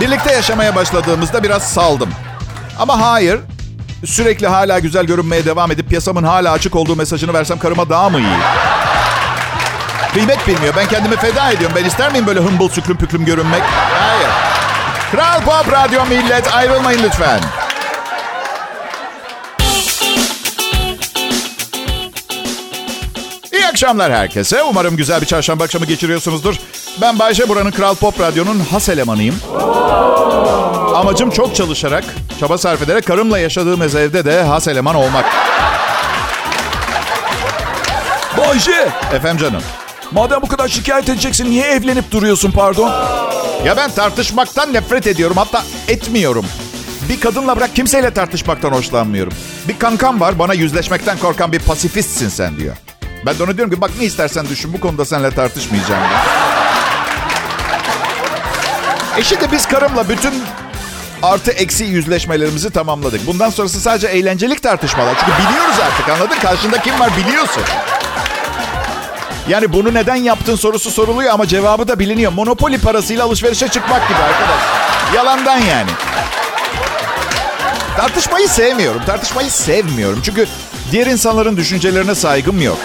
Birlikte 0.00 0.32
yaşamaya 0.32 0.74
başladığımızda 0.74 1.42
biraz 1.42 1.62
saldım. 1.62 2.10
Ama 2.78 3.00
hayır, 3.00 3.38
sürekli 4.04 4.46
hala 4.46 4.78
güzel 4.78 5.06
görünmeye 5.06 5.44
devam 5.44 5.72
edip 5.72 5.88
piyasamın 5.88 6.24
hala 6.24 6.52
açık 6.52 6.76
olduğu 6.76 6.96
mesajını 6.96 7.34
versem 7.34 7.58
karıma 7.58 7.88
daha 7.88 8.10
mı 8.10 8.18
iyi? 8.18 8.38
Kıymet 10.12 10.48
bilmiyor. 10.48 10.74
Ben 10.76 10.88
kendimi 10.88 11.16
feda 11.16 11.50
ediyorum. 11.50 11.76
Ben 11.80 11.84
ister 11.84 12.12
miyim 12.12 12.26
böyle 12.26 12.40
hımbıl 12.40 12.68
süklüm 12.68 12.96
püklüm 12.96 13.24
görünmek? 13.24 13.62
Hayır. 14.00 14.30
Kral 15.12 15.40
Pop 15.40 15.72
Radyo 15.72 16.06
millet 16.06 16.54
ayrılmayın 16.54 17.02
lütfen. 17.02 17.40
Akşamlar 23.70 24.12
herkese. 24.12 24.62
Umarım 24.62 24.96
güzel 24.96 25.20
bir 25.20 25.26
çarşamba 25.26 25.64
akşamı 25.64 25.86
geçiriyorsunuzdur. 25.86 26.54
Ben 27.00 27.18
Bayce 27.18 27.48
buranın 27.48 27.70
Kral 27.70 27.94
Pop 27.94 28.20
Radyo'nun 28.20 28.60
has 28.60 28.88
elemanıyım. 28.88 29.34
Amacım 30.94 31.30
çok 31.30 31.54
çalışarak, 31.56 32.04
çaba 32.40 32.58
sarf 32.58 32.82
ederek 32.82 33.06
karımla 33.06 33.38
yaşadığımız 33.38 33.94
evde 33.94 34.24
de 34.24 34.42
has 34.42 34.68
eleman 34.68 34.94
olmak. 34.94 35.24
Bayce, 38.38 38.88
Efendim 39.14 39.36
canım. 39.46 39.62
madem 40.12 40.42
bu 40.42 40.48
kadar 40.48 40.68
şikayet 40.68 41.08
edeceksin 41.08 41.50
niye 41.50 41.66
evlenip 41.66 42.10
duruyorsun 42.12 42.50
pardon? 42.50 42.90
Ya 43.64 43.76
ben 43.76 43.90
tartışmaktan 43.90 44.72
nefret 44.72 45.06
ediyorum. 45.06 45.36
Hatta 45.36 45.62
etmiyorum. 45.88 46.46
Bir 47.08 47.20
kadınla 47.20 47.56
bırak 47.56 47.76
kimseyle 47.76 48.14
tartışmaktan 48.14 48.70
hoşlanmıyorum. 48.70 49.32
Bir 49.68 49.78
kankam 49.78 50.20
var 50.20 50.38
bana 50.38 50.54
yüzleşmekten 50.54 51.18
korkan 51.18 51.52
bir 51.52 51.58
pasifistsin 51.58 52.28
sen 52.28 52.56
diyor. 52.56 52.76
Ben 53.26 53.38
de 53.38 53.42
ona 53.42 53.56
diyorum 53.56 53.74
ki 53.74 53.80
bak 53.80 53.90
ne 53.98 54.04
istersen 54.04 54.48
düşün 54.48 54.72
bu 54.72 54.80
konuda 54.80 55.04
seninle 55.04 55.30
tartışmayacağım. 55.30 56.02
E 59.18 59.22
şimdi 59.22 59.52
biz 59.52 59.66
karımla 59.66 60.08
bütün 60.08 60.34
artı 61.22 61.50
eksi 61.50 61.84
yüzleşmelerimizi 61.84 62.70
tamamladık. 62.70 63.26
Bundan 63.26 63.50
sonrası 63.50 63.80
sadece 63.80 64.06
eğlencelik 64.06 64.62
tartışmalar. 64.62 65.14
Çünkü 65.20 65.32
biliyoruz 65.32 65.76
artık 65.86 66.08
anladın? 66.08 66.40
Karşında 66.42 66.82
kim 66.82 67.00
var 67.00 67.10
biliyorsun. 67.16 67.62
Yani 69.48 69.72
bunu 69.72 69.94
neden 69.94 70.16
yaptın 70.16 70.56
sorusu 70.56 70.90
soruluyor 70.90 71.32
ama 71.32 71.46
cevabı 71.46 71.88
da 71.88 71.98
biliniyor. 71.98 72.32
Monopoli 72.32 72.78
parasıyla 72.78 73.24
alışverişe 73.24 73.68
çıkmak 73.68 74.08
gibi 74.08 74.18
arkadaş. 74.18 74.60
Yalandan 75.14 75.58
yani. 75.58 75.90
Tartışmayı 77.96 78.48
sevmiyorum. 78.48 79.02
Tartışmayı 79.06 79.50
sevmiyorum. 79.50 80.20
Çünkü 80.24 80.46
diğer 80.92 81.06
insanların 81.06 81.56
düşüncelerine 81.56 82.14
saygım 82.14 82.62
yok. 82.62 82.78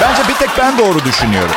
Bence 0.00 0.28
bir 0.28 0.34
tek 0.34 0.50
ben 0.58 0.78
doğru 0.78 1.04
düşünüyorum. 1.04 1.54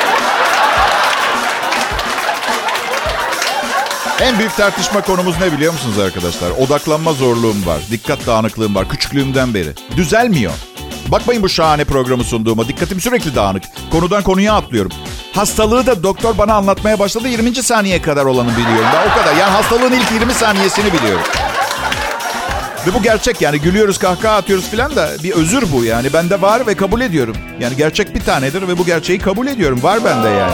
En 4.22 4.40
büyük 4.40 4.58
tartışma 4.58 5.02
konumuz 5.02 5.36
ne 5.42 5.52
biliyor 5.52 5.74
musunuz 5.74 6.00
arkadaşlar? 6.00 6.50
Odaklanma 6.52 7.14
zorluğum 7.14 7.66
var. 7.66 7.78
Dikkat 7.92 8.28
dağınıklığım 8.28 8.76
var. 8.76 8.90
Küçüklüğümden 8.90 9.54
beri. 9.54 9.74
Düzelmiyor. 9.98 10.54
Bakmayın 11.08 11.44
bu 11.44 11.50
şahane 11.50 11.86
programı 11.86 12.24
sunduğuma. 12.24 12.68
Dikkatim 12.68 13.02
sürekli 13.02 13.36
dağınık. 13.36 13.64
Konudan 13.92 14.24
konuya 14.24 14.54
atlıyorum. 14.54 14.92
Hastalığı 15.36 15.86
da 15.86 16.04
doktor 16.04 16.38
bana 16.38 16.54
anlatmaya 16.54 17.00
başladı. 17.00 17.28
20. 17.28 17.56
saniye 17.56 18.02
kadar 18.02 18.26
olanı 18.26 18.52
biliyorum. 18.52 18.88
Ben 18.94 19.12
o 19.12 19.14
kadar. 19.22 19.36
Yani 19.36 19.52
hastalığın 19.52 19.92
ilk 19.92 20.12
20 20.12 20.34
saniyesini 20.34 20.94
biliyorum. 20.94 21.22
Ve 22.88 22.94
bu 22.94 23.04
gerçek 23.04 23.42
yani 23.42 23.60
gülüyoruz 23.60 23.98
kahkaha 23.98 24.36
atıyoruz 24.36 24.70
filan 24.70 24.96
da 24.96 25.10
bir 25.24 25.32
özür 25.32 25.72
bu 25.72 25.84
yani. 25.84 26.14
Bende 26.14 26.42
var 26.42 26.68
ve 26.68 26.76
kabul 26.76 27.02
ediyorum. 27.02 27.38
Yani 27.60 27.76
gerçek 27.76 28.16
bir 28.16 28.20
tanedir 28.20 28.68
ve 28.68 28.78
bu 28.78 28.86
gerçeği 28.86 29.20
kabul 29.20 29.48
ediyorum. 29.48 29.84
Var 29.84 30.06
bende 30.06 30.30
yani. 30.30 30.54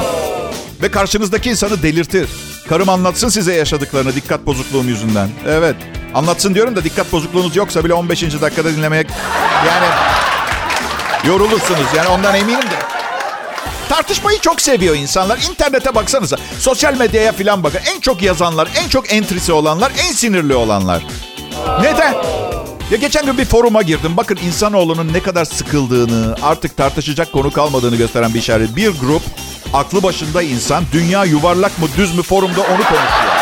Ve 0.81 0.91
karşınızdaki 0.91 1.49
insanı 1.49 1.83
delirtir. 1.83 2.29
Karım 2.69 2.89
anlatsın 2.89 3.29
size 3.29 3.53
yaşadıklarını 3.53 4.15
dikkat 4.15 4.45
bozukluğum 4.45 4.87
yüzünden. 4.87 5.29
Evet. 5.47 5.75
Anlatsın 6.13 6.55
diyorum 6.55 6.75
da 6.75 6.83
dikkat 6.83 7.11
bozukluğunuz 7.11 7.55
yoksa 7.55 7.83
bile 7.83 7.93
15. 7.93 8.21
dakikada 8.41 8.75
dinlemeye 8.75 9.05
yani 9.67 9.87
yorulursunuz. 11.27 11.87
Yani 11.97 12.07
ondan 12.07 12.35
eminim 12.35 12.61
de. 12.61 12.95
Tartışmayı 13.89 14.39
çok 14.39 14.61
seviyor 14.61 14.95
insanlar. 14.95 15.39
İnternete 15.49 15.95
baksanıza. 15.95 16.37
Sosyal 16.59 16.97
medyaya 16.97 17.31
falan 17.31 17.63
bakın. 17.63 17.79
En 17.95 17.99
çok 17.99 18.21
yazanlar, 18.21 18.67
en 18.83 18.89
çok 18.89 19.13
entrisi 19.13 19.53
olanlar, 19.53 19.91
en 20.07 20.11
sinirli 20.11 20.55
olanlar. 20.55 21.03
Neden? 21.81 22.13
Ya 22.91 22.97
geçen 22.97 23.25
gün 23.25 23.37
bir 23.37 23.45
foruma 23.45 23.81
girdim. 23.81 24.17
Bakın 24.17 24.37
insanoğlunun 24.45 25.13
ne 25.13 25.19
kadar 25.19 25.45
sıkıldığını, 25.45 26.35
artık 26.41 26.77
tartışacak 26.77 27.31
konu 27.31 27.51
kalmadığını 27.51 27.95
gösteren 27.95 28.33
bir 28.33 28.39
işaret. 28.39 28.75
Bir 28.75 28.89
grup 28.99 29.21
aklı 29.73 30.03
başında 30.03 30.41
insan 30.41 30.83
dünya 30.91 31.25
yuvarlak 31.25 31.79
mı 31.79 31.87
düz 31.97 32.15
mü 32.15 32.21
forumda 32.23 32.61
onu 32.61 32.83
konuşuyor. 32.83 33.35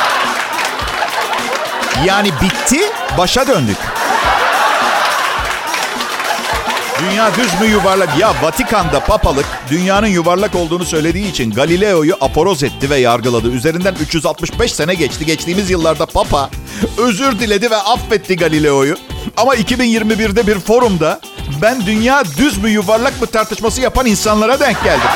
Yani 2.05 2.29
bitti, 2.41 2.79
başa 3.17 3.47
döndük. 3.47 3.77
Dünya 7.03 7.35
düz 7.35 7.61
mü 7.61 7.67
yuvarlak? 7.67 8.19
Ya 8.19 8.33
Vatikan'da 8.41 8.99
papalık 8.99 9.45
dünyanın 9.69 10.07
yuvarlak 10.07 10.55
olduğunu 10.55 10.85
söylediği 10.85 11.31
için 11.31 11.51
Galileo'yu 11.51 12.15
aporoz 12.21 12.63
etti 12.63 12.89
ve 12.89 12.97
yargıladı. 12.97 13.51
Üzerinden 13.51 13.95
365 14.01 14.73
sene 14.73 14.93
geçti. 14.93 15.25
Geçtiğimiz 15.25 15.69
yıllarda 15.69 16.05
papa 16.05 16.49
özür 16.97 17.39
diledi 17.39 17.71
ve 17.71 17.75
affetti 17.75 18.35
Galileo'yu. 18.35 18.97
Ama 19.37 19.55
2021'de 19.55 20.47
bir 20.47 20.59
forumda 20.59 21.19
ben 21.61 21.85
dünya 21.85 22.23
düz 22.37 22.57
mü 22.57 22.69
yuvarlak 22.69 23.21
mı 23.21 23.27
tartışması 23.27 23.81
yapan 23.81 24.05
insanlara 24.05 24.59
denk 24.59 24.83
geldim. 24.83 25.09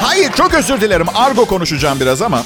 Hayır 0.00 0.32
çok 0.32 0.54
özür 0.54 0.80
dilerim. 0.80 1.06
Argo 1.14 1.44
konuşacağım 1.44 2.00
biraz 2.00 2.22
ama. 2.22 2.42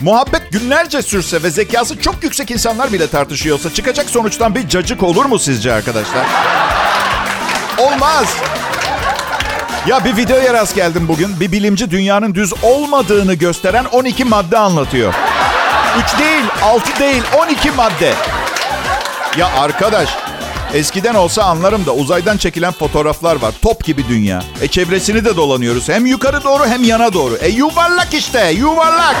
Muhabbet 0.00 0.43
günlerce 0.54 1.02
sürse 1.02 1.42
ve 1.42 1.50
zekası 1.50 2.00
çok 2.00 2.22
yüksek 2.22 2.50
insanlar 2.50 2.92
bile 2.92 3.06
tartışıyorsa 3.06 3.74
çıkacak 3.74 4.10
sonuçtan 4.10 4.54
bir 4.54 4.68
cacık 4.68 5.02
olur 5.02 5.24
mu 5.24 5.38
sizce 5.38 5.72
arkadaşlar? 5.72 6.26
Olmaz. 7.78 8.36
Ya 9.86 10.04
bir 10.04 10.16
videoya 10.16 10.54
rast 10.54 10.74
geldim 10.74 11.08
bugün. 11.08 11.40
Bir 11.40 11.52
bilimci 11.52 11.90
dünyanın 11.90 12.34
düz 12.34 12.52
olmadığını 12.62 13.34
gösteren 13.34 13.84
12 13.84 14.24
madde 14.24 14.58
anlatıyor. 14.58 15.14
3 16.04 16.18
değil, 16.18 16.44
6 16.62 17.00
değil, 17.00 17.22
12 17.38 17.70
madde. 17.70 18.14
Ya 19.36 19.46
arkadaş, 19.58 20.16
eskiden 20.74 21.14
olsa 21.14 21.42
anlarım 21.42 21.86
da 21.86 21.92
uzaydan 21.92 22.36
çekilen 22.36 22.72
fotoğraflar 22.72 23.42
var. 23.42 23.54
Top 23.62 23.84
gibi 23.84 24.08
dünya. 24.08 24.42
E 24.62 24.68
çevresini 24.68 25.24
de 25.24 25.36
dolanıyoruz. 25.36 25.88
Hem 25.88 26.06
yukarı 26.06 26.44
doğru 26.44 26.66
hem 26.66 26.84
yana 26.84 27.12
doğru. 27.12 27.36
E 27.36 27.48
yuvarlak 27.48 28.14
işte, 28.14 28.50
yuvarlak. 28.50 29.16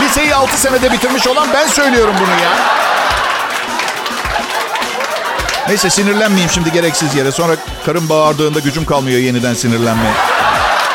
Liseyi 0.00 0.34
6 0.34 0.56
senede 0.56 0.92
bitirmiş 0.92 1.26
olan 1.26 1.48
ben 1.54 1.66
söylüyorum 1.66 2.14
bunu 2.20 2.30
ya. 2.42 2.52
Neyse 5.68 5.90
sinirlenmeyeyim 5.90 6.50
şimdi 6.50 6.72
gereksiz 6.72 7.14
yere. 7.14 7.32
Sonra 7.32 7.52
karım 7.86 8.08
bağırdığında 8.08 8.58
gücüm 8.58 8.84
kalmıyor 8.84 9.18
yeniden 9.18 9.54
sinirlenmeye. 9.54 10.12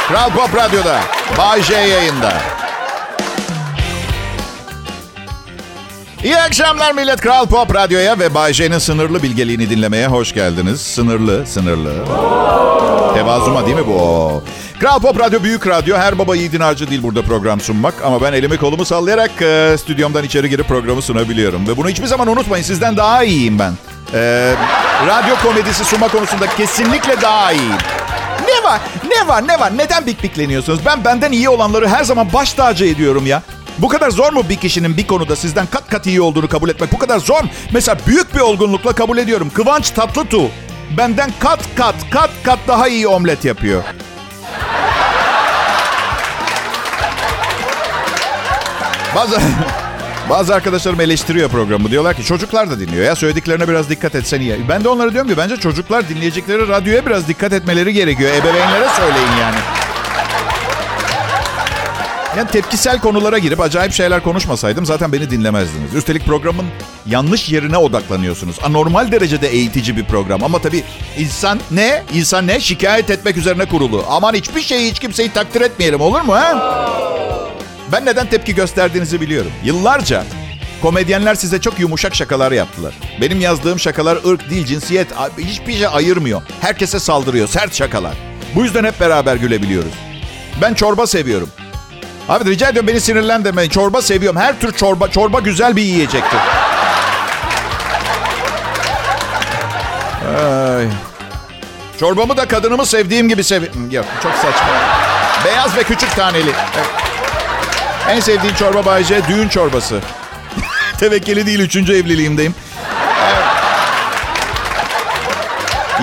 Kral 0.07 0.29
Pop 0.29 0.55
Radyo'da. 0.55 0.99
Bay 1.37 1.63
J 1.63 1.73
yayında. 1.73 2.33
İyi 6.27 6.37
akşamlar 6.37 6.91
millet. 6.91 7.21
Kral 7.21 7.45
Pop 7.45 7.75
Radyo'ya 7.75 8.19
ve 8.19 8.33
Bay 8.33 8.53
J'nin 8.53 8.77
sınırlı 8.77 9.23
bilgeliğini 9.23 9.69
dinlemeye 9.69 10.07
hoş 10.07 10.33
geldiniz. 10.33 10.81
Sınırlı, 10.81 11.45
sınırlı. 11.45 11.93
Tevazuma 13.13 13.65
değil 13.65 13.77
mi 13.77 13.87
bu? 13.87 14.43
Kral 14.79 14.99
Pop 14.99 15.19
Radyo 15.19 15.43
Büyük 15.43 15.67
Radyo. 15.67 15.97
Her 15.97 16.19
baba 16.19 16.35
yiğidin 16.35 16.59
harcı 16.59 16.89
değil 16.89 17.03
burada 17.03 17.21
program 17.21 17.61
sunmak. 17.61 17.93
Ama 18.03 18.21
ben 18.21 18.33
elimi 18.33 18.57
kolumu 18.57 18.85
sallayarak 18.85 19.41
e, 19.41 19.75
stüdyomdan 19.79 20.23
içeri 20.23 20.49
girip 20.49 20.67
programı 20.67 21.01
sunabiliyorum. 21.01 21.67
Ve 21.67 21.77
bunu 21.77 21.89
hiçbir 21.89 22.07
zaman 22.07 22.27
unutmayın. 22.27 22.63
Sizden 22.63 22.97
daha 22.97 23.23
iyiyim 23.23 23.59
ben. 23.59 23.73
E, 24.13 24.53
radyo 25.07 25.35
komedisi 25.43 25.85
sunma 25.85 26.07
konusunda 26.07 26.47
kesinlikle 26.47 27.21
daha 27.21 27.51
iyiyim. 27.51 27.77
Ne 28.47 28.69
var? 28.69 28.81
Ne 29.09 29.27
var? 29.27 29.47
Ne 29.47 29.59
var? 29.59 29.77
Neden 29.77 30.05
bik 30.05 30.23
bikleniyorsunuz? 30.23 30.79
Ben 30.85 31.05
benden 31.05 31.31
iyi 31.31 31.49
olanları 31.49 31.87
her 31.87 32.03
zaman 32.03 32.27
baş 32.33 32.53
tacı 32.53 32.85
ediyorum 32.85 33.27
ya. 33.27 33.41
Bu 33.77 33.87
kadar 33.87 34.09
zor 34.09 34.33
mu 34.33 34.43
bir 34.49 34.55
kişinin 34.55 34.97
bir 34.97 35.07
konuda 35.07 35.35
sizden 35.35 35.65
kat 35.65 35.89
kat 35.89 36.07
iyi 36.07 36.21
olduğunu 36.21 36.49
kabul 36.49 36.69
etmek? 36.69 36.91
Bu 36.91 36.97
kadar 36.97 37.19
zor 37.19 37.43
mu? 37.43 37.49
Mesela 37.71 37.97
büyük 38.07 38.35
bir 38.35 38.39
olgunlukla 38.39 38.93
kabul 38.93 39.17
ediyorum. 39.17 39.51
Kıvanç 39.53 39.89
Tatlıtuğ 39.89 40.49
benden 40.97 41.31
kat 41.39 41.59
kat 41.75 41.95
kat 42.11 42.29
kat 42.43 42.59
daha 42.67 42.87
iyi 42.87 43.07
omlet 43.07 43.45
yapıyor. 43.45 43.83
Bazen 49.15 49.41
Bazı 50.29 50.55
arkadaşlarım 50.55 51.01
eleştiriyor 51.01 51.49
programı. 51.49 51.91
Diyorlar 51.91 52.15
ki 52.15 52.23
çocuklar 52.23 52.69
da 52.69 52.79
dinliyor 52.79 53.05
ya. 53.05 53.15
Söylediklerine 53.15 53.67
biraz 53.67 53.89
dikkat 53.89 54.15
etsen 54.15 54.41
iyi. 54.41 54.69
Ben 54.69 54.83
de 54.83 54.89
onlara 54.89 55.13
diyorum 55.13 55.29
ki 55.29 55.37
bence 55.37 55.57
çocuklar 55.57 56.09
dinleyecekleri 56.09 56.67
radyoya 56.67 57.05
biraz 57.05 57.27
dikkat 57.27 57.53
etmeleri 57.53 57.93
gerekiyor. 57.93 58.31
Ebeveynlere 58.31 58.89
söyleyin 58.97 59.37
yani. 59.41 59.76
Yani 62.37 62.49
tepkisel 62.51 62.99
konulara 62.99 63.37
girip 63.37 63.59
acayip 63.59 63.93
şeyler 63.93 64.23
konuşmasaydım 64.23 64.85
zaten 64.85 65.13
beni 65.13 65.29
dinlemezdiniz. 65.31 65.95
Üstelik 65.95 66.25
programın 66.25 66.65
yanlış 67.05 67.49
yerine 67.49 67.77
odaklanıyorsunuz. 67.77 68.55
Anormal 68.63 69.11
derecede 69.11 69.47
eğitici 69.47 69.97
bir 69.97 70.05
program. 70.05 70.43
Ama 70.43 70.59
tabii 70.59 70.83
insan 71.17 71.59
ne? 71.71 72.03
İnsan 72.13 72.47
ne? 72.47 72.59
Şikayet 72.59 73.09
etmek 73.09 73.37
üzerine 73.37 73.65
kurulu. 73.65 74.05
Aman 74.09 74.33
hiçbir 74.33 74.61
şeyi 74.61 74.91
hiç 74.91 74.99
kimseyi 74.99 75.31
takdir 75.31 75.61
etmeyelim 75.61 76.01
olur 76.01 76.21
mu 76.21 76.33
ha? 76.33 76.55
Ben 77.91 78.05
neden 78.05 78.27
tepki 78.29 78.55
gösterdiğinizi 78.55 79.21
biliyorum. 79.21 79.51
Yıllarca 79.63 80.23
komedyenler 80.81 81.35
size 81.35 81.61
çok 81.61 81.79
yumuşak 81.79 82.15
şakalar 82.15 82.51
yaptılar. 82.51 82.93
Benim 83.21 83.41
yazdığım 83.41 83.79
şakalar 83.79 84.17
ırk, 84.27 84.49
dil, 84.49 84.65
cinsiyet 84.65 85.07
hiçbir 85.37 85.73
şey 85.73 85.87
ayırmıyor. 85.87 86.41
Herkese 86.61 86.99
saldırıyor. 86.99 87.47
Sert 87.47 87.75
şakalar. 87.75 88.13
Bu 88.55 88.63
yüzden 88.63 88.83
hep 88.83 88.99
beraber 88.99 89.35
gülebiliyoruz. 89.35 89.93
Ben 90.61 90.73
çorba 90.73 91.07
seviyorum. 91.07 91.49
Abi 92.29 92.49
rica 92.49 92.69
ediyorum 92.69 92.87
beni 92.87 93.01
sinirlendirmeyin. 93.01 93.69
Çorba 93.69 94.01
seviyorum. 94.01 94.39
Her 94.39 94.59
tür 94.59 94.71
çorba. 94.71 95.11
Çorba 95.11 95.39
güzel 95.39 95.75
bir 95.75 95.81
yiyecektir. 95.81 96.39
Ay. 100.77 100.87
Çorbamı 101.99 102.37
da 102.37 102.47
kadınımı 102.47 102.85
sevdiğim 102.85 103.29
gibi 103.29 103.43
sev... 103.43 103.63
Yok 103.91 104.05
çok 104.23 104.33
saçma. 104.33 104.67
Beyaz 105.45 105.77
ve 105.77 105.83
küçük 105.83 106.15
taneli. 106.15 106.51
En 108.09 108.19
sevdiğim 108.19 108.55
çorba 108.55 108.85
Bayce 108.85 109.21
düğün 109.27 109.47
çorbası. 109.47 109.99
Tevekkeli 110.99 111.45
değil 111.45 111.59
üçüncü 111.59 111.93
evliliğimdeyim. 111.93 112.55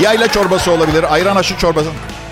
Yayla 0.00 0.28
çorbası 0.28 0.70
olabilir. 0.70 1.14
Ayran 1.14 1.36
aşı 1.36 1.58
çorbası. 1.58 1.88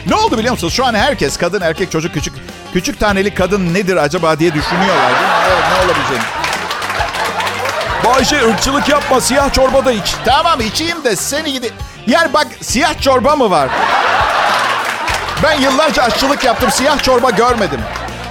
Ne 0.07 0.15
oldu 0.15 0.39
biliyor 0.39 0.53
musunuz? 0.53 0.75
Şu 0.75 0.85
an 0.85 0.95
herkes 0.95 1.37
kadın, 1.37 1.61
erkek, 1.61 1.91
çocuk, 1.91 2.15
küçük 2.15 2.35
küçük 2.73 3.01
taneli 3.01 3.35
kadın 3.35 3.75
nedir 3.75 3.97
acaba 3.97 4.39
diye 4.39 4.55
düşünüyorlar. 4.55 5.09
Değil 5.09 5.21
mi? 5.21 5.35
Evet 5.49 5.65
ne 5.73 5.85
olabileceğini. 5.85 6.25
Bayşe 8.05 8.49
ırkçılık 8.49 8.89
yapma 8.89 9.21
siyah 9.21 9.53
çorba 9.53 9.85
da 9.85 9.93
iç. 9.93 10.15
Tamam 10.25 10.61
içeyim 10.61 11.05
de 11.05 11.17
seni 11.17 11.53
gidi. 11.53 11.73
Yani 12.07 12.33
bak 12.33 12.47
siyah 12.61 13.01
çorba 13.01 13.37
mı 13.37 13.51
var? 13.51 13.69
Ben 15.43 15.61
yıllarca 15.61 16.03
aşçılık 16.03 16.45
yaptım. 16.45 16.71
Siyah 16.71 17.03
çorba 17.03 17.31
görmedim. 17.31 17.81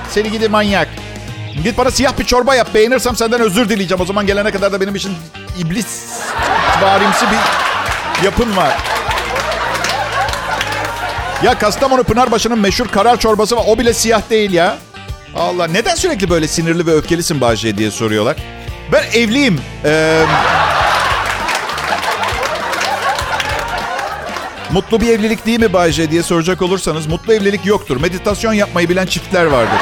Seni 0.09 0.31
gidi 0.31 0.49
manyak. 0.49 0.87
Git 1.63 1.77
bana 1.77 1.91
siyah 1.91 2.19
bir 2.19 2.25
çorba 2.25 2.55
yap. 2.55 2.67
Beğenirsem 2.73 3.15
senden 3.15 3.41
özür 3.41 3.69
dileyeceğim. 3.69 4.01
O 4.01 4.05
zaman 4.05 4.25
gelene 4.27 4.51
kadar 4.51 4.71
da 4.71 4.81
benim 4.81 4.95
için 4.95 5.13
iblis 5.57 5.87
varimsi 6.81 7.25
bir 7.31 8.25
yapın 8.25 8.57
var. 8.57 8.77
Ya 11.43 11.59
Kastamonu 11.59 12.03
Pınarbaşı'nın 12.03 12.59
meşhur 12.59 12.87
karar 12.87 13.19
çorbası 13.19 13.55
var. 13.55 13.63
O 13.67 13.79
bile 13.79 13.93
siyah 13.93 14.21
değil 14.29 14.53
ya. 14.53 14.77
Allah 15.35 15.67
neden 15.67 15.95
sürekli 15.95 16.29
böyle 16.29 16.47
sinirli 16.47 16.85
ve 16.85 16.93
öfkelisin 16.93 17.41
Bahçe 17.41 17.77
diye 17.77 17.91
soruyorlar. 17.91 18.37
Ben 18.91 19.03
evliyim. 19.13 19.61
Ee, 19.85 20.23
mutlu 24.71 25.01
bir 25.01 25.07
evlilik 25.07 25.45
değil 25.45 25.59
mi 25.59 25.73
Bayce 25.73 26.11
diye 26.11 26.23
soracak 26.23 26.61
olursanız 26.61 27.07
mutlu 27.07 27.33
evlilik 27.33 27.65
yoktur. 27.65 28.01
Meditasyon 28.01 28.53
yapmayı 28.53 28.89
bilen 28.89 29.05
çiftler 29.05 29.45
vardır. 29.45 29.79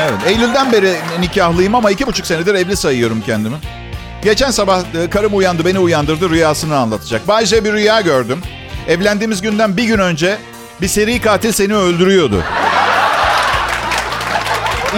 Evet, 0.00 0.18
Eylül'den 0.26 0.72
beri 0.72 0.96
nikahlıyım 1.20 1.74
ama 1.74 1.90
iki 1.90 2.06
buçuk 2.06 2.26
senedir 2.26 2.54
evli 2.54 2.76
sayıyorum 2.76 3.22
kendimi. 3.26 3.56
Geçen 4.24 4.50
sabah 4.50 4.80
e, 4.80 5.10
karım 5.10 5.36
uyandı, 5.36 5.64
beni 5.64 5.78
uyandırdı, 5.78 6.30
rüyasını 6.30 6.76
anlatacak. 6.76 7.28
Bayce 7.28 7.64
bir 7.64 7.72
rüya 7.72 8.00
gördüm. 8.00 8.40
Evlendiğimiz 8.88 9.42
günden 9.42 9.76
bir 9.76 9.84
gün 9.84 9.98
önce 9.98 10.38
bir 10.80 10.88
seri 10.88 11.20
katil 11.20 11.52
seni 11.52 11.74
öldürüyordu. 11.74 12.44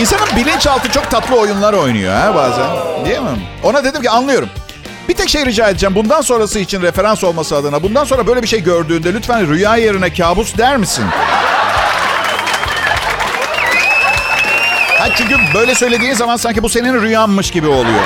İnsanın 0.01 0.27
bilinçaltı 0.37 0.91
çok 0.93 1.11
tatlı 1.11 1.37
oyunlar 1.41 1.73
oynuyor 1.73 2.15
ha 2.15 2.35
bazen. 2.35 2.67
Değil 3.05 3.21
mi? 3.21 3.49
Ona 3.63 3.85
dedim 3.85 4.03
ki 4.03 4.11
anlıyorum. 4.11 4.49
Bir 5.09 5.15
tek 5.15 5.29
şey 5.29 5.47
rica 5.47 5.69
edeceğim. 5.69 5.95
Bundan 5.95 6.21
sonrası 6.21 6.59
için 6.59 6.83
referans 6.83 7.25
olması 7.25 7.57
adına. 7.57 7.83
Bundan 7.83 8.05
sonra 8.05 8.27
böyle 8.27 8.43
bir 8.43 8.49
şey 8.49 8.63
gördüğünde 8.63 9.15
lütfen 9.15 9.49
rüya 9.49 9.77
yerine 9.77 10.13
kabus 10.13 10.59
der 10.59 10.77
misin? 10.77 11.05
Ha 14.99 15.09
çünkü 15.17 15.37
böyle 15.55 15.75
söylediğin 15.75 16.15
zaman 16.15 16.37
sanki 16.37 16.63
bu 16.63 16.69
senin 16.69 17.03
rüyanmış 17.03 17.51
gibi 17.51 17.69
oluyor. 17.69 18.03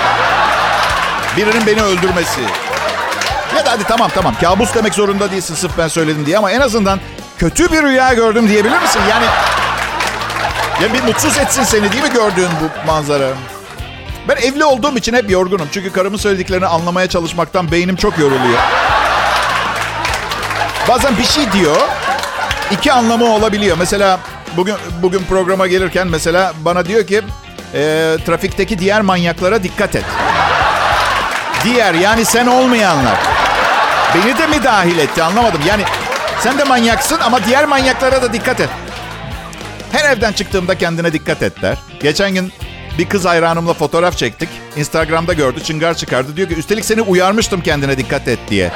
Birinin 1.37 1.67
beni 1.67 1.83
öldürmesi. 1.83 2.41
Ya 3.57 3.67
da 3.67 3.71
hadi 3.71 3.85
tamam 3.85 4.11
tamam 4.15 4.35
kabus 4.41 4.75
demek 4.75 4.95
zorunda 4.95 5.31
değilsin 5.31 5.55
sırf 5.55 5.79
ben 5.79 5.89
söyledim 5.89 6.27
diye 6.27 6.39
ama 6.39 6.51
en 6.51 6.61
azından 6.61 7.01
kötü 7.39 7.73
bir 7.73 7.83
rüya 7.83 8.13
gördüm 8.13 8.49
diyebilir 8.49 8.83
misin? 8.83 9.01
Yani 9.11 9.25
ya 10.83 10.95
bir 10.95 11.03
mutsuz 11.03 11.39
etsin 11.39 11.63
seni 11.63 11.93
değil 11.93 12.03
mi 12.03 12.13
gördüğün 12.13 12.49
bu 12.61 12.87
manzara? 12.87 13.29
Ben 14.29 14.37
evli 14.37 14.65
olduğum 14.65 14.97
için 14.97 15.15
hep 15.15 15.31
yorgunum. 15.31 15.69
Çünkü 15.73 15.93
karımın 15.93 16.19
söylediklerini 16.19 16.67
anlamaya 16.67 17.09
çalışmaktan 17.09 17.73
beynim 17.73 17.97
çok 17.97 18.19
yoruluyor. 18.19 18.59
Bazen 20.89 21.19
bir 21.19 21.25
şey 21.25 21.53
diyor, 21.53 21.77
iki 22.71 22.93
anlamı 22.93 23.25
olabiliyor. 23.25 23.77
Mesela 23.79 24.21
bugün 24.57 24.75
bugün 25.03 25.25
programa 25.29 25.67
gelirken 25.67 26.07
mesela 26.09 26.53
bana 26.65 26.87
diyor 26.87 27.07
ki 27.07 27.23
e, 27.75 28.17
trafikteki 28.27 28.79
diğer 28.79 29.01
manyaklara 29.01 29.63
dikkat 29.63 29.95
et. 29.97 30.05
Diğer 31.65 31.95
yani 31.95 32.25
sen 32.25 32.47
olmayanlar. 32.47 33.19
Beni 34.15 34.39
de 34.39 34.47
mi 34.47 34.65
dahil 34.65 34.99
etti 34.99 35.23
anlamadım. 35.23 35.61
Yani 35.69 35.83
sen 36.41 36.59
de 36.59 36.65
manyaksın 36.65 37.19
ama 37.21 37.45
diğer 37.45 37.65
manyaklara 37.65 38.23
da 38.23 38.33
dikkat 38.33 38.61
et. 38.61 38.69
Her 39.93 40.11
evden 40.17 40.33
çıktığımda 40.33 40.79
kendine 40.79 41.13
dikkat 41.13 41.43
et 41.43 41.63
der. 41.63 41.79
Geçen 42.03 42.35
gün 42.35 42.53
bir 42.99 43.09
kız 43.09 43.25
hayranımla 43.25 43.75
fotoğraf 43.75 44.17
çektik. 44.17 44.49
Instagram'da 44.77 45.33
gördü, 45.33 45.63
çıngar 45.65 45.95
çıkardı. 45.95 46.37
Diyor 46.37 46.49
ki 46.49 46.55
üstelik 46.55 46.85
seni 46.85 47.03
uyarmıştım 47.03 47.61
kendine 47.61 47.99
dikkat 47.99 48.29
et 48.29 48.39
diye. 48.51 48.73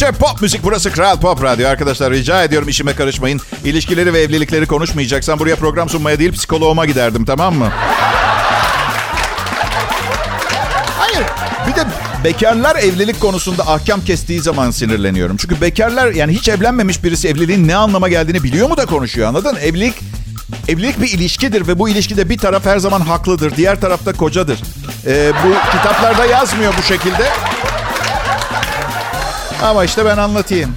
Türkçe 0.00 0.18
pop 0.18 0.42
müzik 0.42 0.64
burası 0.64 0.92
Kral 0.92 1.20
Pop 1.20 1.42
Radyo. 1.42 1.68
Arkadaşlar 1.68 2.12
rica 2.12 2.44
ediyorum 2.44 2.68
işime 2.68 2.94
karışmayın. 2.94 3.40
İlişkileri 3.64 4.14
ve 4.14 4.20
evlilikleri 4.20 4.66
konuşmayacaksan 4.66 5.38
buraya 5.38 5.56
program 5.56 5.88
sunmaya 5.88 6.18
değil 6.18 6.32
psikoloğuma 6.32 6.86
giderdim 6.86 7.24
tamam 7.24 7.54
mı? 7.54 7.68
Hayır. 10.98 11.26
Bir 11.68 11.74
de 11.76 11.86
bekarlar 12.24 12.76
evlilik 12.76 13.20
konusunda 13.20 13.62
ahkam 13.62 14.04
kestiği 14.04 14.40
zaman 14.40 14.70
sinirleniyorum. 14.70 15.36
Çünkü 15.36 15.60
bekarlar 15.60 16.12
yani 16.12 16.32
hiç 16.32 16.48
evlenmemiş 16.48 17.04
birisi 17.04 17.28
evliliğin 17.28 17.68
ne 17.68 17.76
anlama 17.76 18.08
geldiğini 18.08 18.42
biliyor 18.42 18.68
mu 18.68 18.76
da 18.76 18.86
konuşuyor 18.86 19.28
anladın? 19.28 19.56
Evlilik 19.56 19.94
evlilik 20.68 21.00
bir 21.00 21.08
ilişkidir 21.08 21.66
ve 21.66 21.78
bu 21.78 21.88
ilişkide 21.88 22.28
bir 22.28 22.38
taraf 22.38 22.66
her 22.66 22.78
zaman 22.78 23.00
haklıdır. 23.00 23.56
Diğer 23.56 23.80
tarafta 23.80 24.12
kocadır. 24.12 24.58
Ee, 25.06 25.32
bu 25.46 25.76
kitaplarda 25.76 26.26
yazmıyor 26.26 26.74
bu 26.78 26.82
şekilde. 26.82 27.24
Ama 29.62 29.84
işte 29.84 30.04
ben 30.04 30.16
anlatayım. 30.16 30.70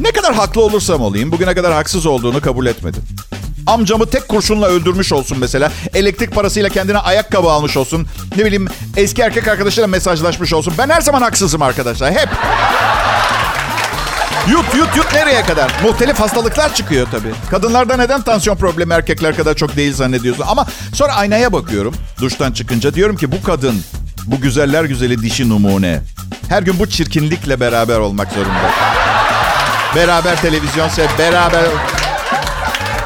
Ne 0.00 0.12
kadar 0.12 0.34
haklı 0.34 0.60
olursam 0.62 1.00
olayım 1.00 1.32
bugüne 1.32 1.54
kadar 1.54 1.72
haksız 1.72 2.06
olduğunu 2.06 2.40
kabul 2.40 2.66
etmedim. 2.66 3.02
Amcamı 3.66 4.06
tek 4.06 4.28
kurşunla 4.28 4.66
öldürmüş 4.66 5.12
olsun 5.12 5.38
mesela. 5.40 5.72
Elektrik 5.94 6.34
parasıyla 6.34 6.68
kendine 6.68 6.98
ayakkabı 6.98 7.50
almış 7.50 7.76
olsun. 7.76 8.06
Ne 8.36 8.44
bileyim 8.44 8.68
eski 8.96 9.22
erkek 9.22 9.48
arkadaşıyla 9.48 9.86
mesajlaşmış 9.86 10.52
olsun. 10.52 10.74
Ben 10.78 10.88
her 10.88 11.00
zaman 11.00 11.22
haksızım 11.22 11.62
arkadaşlar. 11.62 12.12
Hep. 12.12 12.28
Yut 14.48 14.74
yut 14.76 14.96
yut 14.96 15.14
nereye 15.14 15.42
kadar? 15.42 15.72
Muhtelif 15.82 16.20
hastalıklar 16.20 16.74
çıkıyor 16.74 17.06
tabii. 17.10 17.32
Kadınlarda 17.50 17.96
neden 17.96 18.22
tansiyon 18.22 18.56
problemi 18.56 18.94
erkekler 18.94 19.36
kadar 19.36 19.54
çok 19.54 19.76
değil 19.76 19.94
zannediyorsun? 19.94 20.44
Ama 20.48 20.66
sonra 20.94 21.12
aynaya 21.12 21.52
bakıyorum. 21.52 21.94
Duştan 22.20 22.52
çıkınca 22.52 22.94
diyorum 22.94 23.16
ki 23.16 23.32
bu 23.32 23.42
kadın, 23.42 23.82
bu 24.26 24.40
güzeller 24.40 24.84
güzeli 24.84 25.22
dişi 25.22 25.48
numune. 25.48 26.00
Her 26.48 26.62
gün 26.62 26.78
bu 26.78 26.88
çirkinlikle 26.88 27.60
beraber 27.60 27.98
olmak 27.98 28.32
zorunda. 28.32 28.70
Beraber 29.96 30.40
televizyon 30.40 30.88
sev, 30.88 31.08
beraber... 31.18 31.64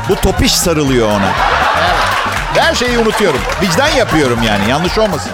Bu 0.09 0.17
topiş 0.17 0.53
sarılıyor 0.53 1.09
ona. 1.09 1.33
Her 2.55 2.75
şeyi 2.75 2.99
unutuyorum. 2.99 3.41
Vicdan 3.63 3.89
yapıyorum 3.89 4.39
yani. 4.43 4.71
Yanlış 4.71 4.99
olmasın. 4.99 5.33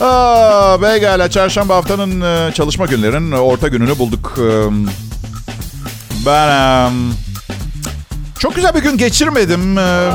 Aa, 0.00 0.76
Pekala. 0.80 1.30
Çarşamba 1.30 1.76
haftanın 1.76 2.20
e, 2.20 2.52
çalışma 2.54 2.86
günlerinin 2.86 3.32
orta 3.32 3.68
gününü 3.68 3.98
bulduk. 3.98 4.38
Ben 6.26 6.92
çok 8.38 8.54
güzel 8.54 8.74
bir 8.74 8.82
gün 8.82 8.96
geçirmedim. 8.96 9.78
Ee, 9.78 10.10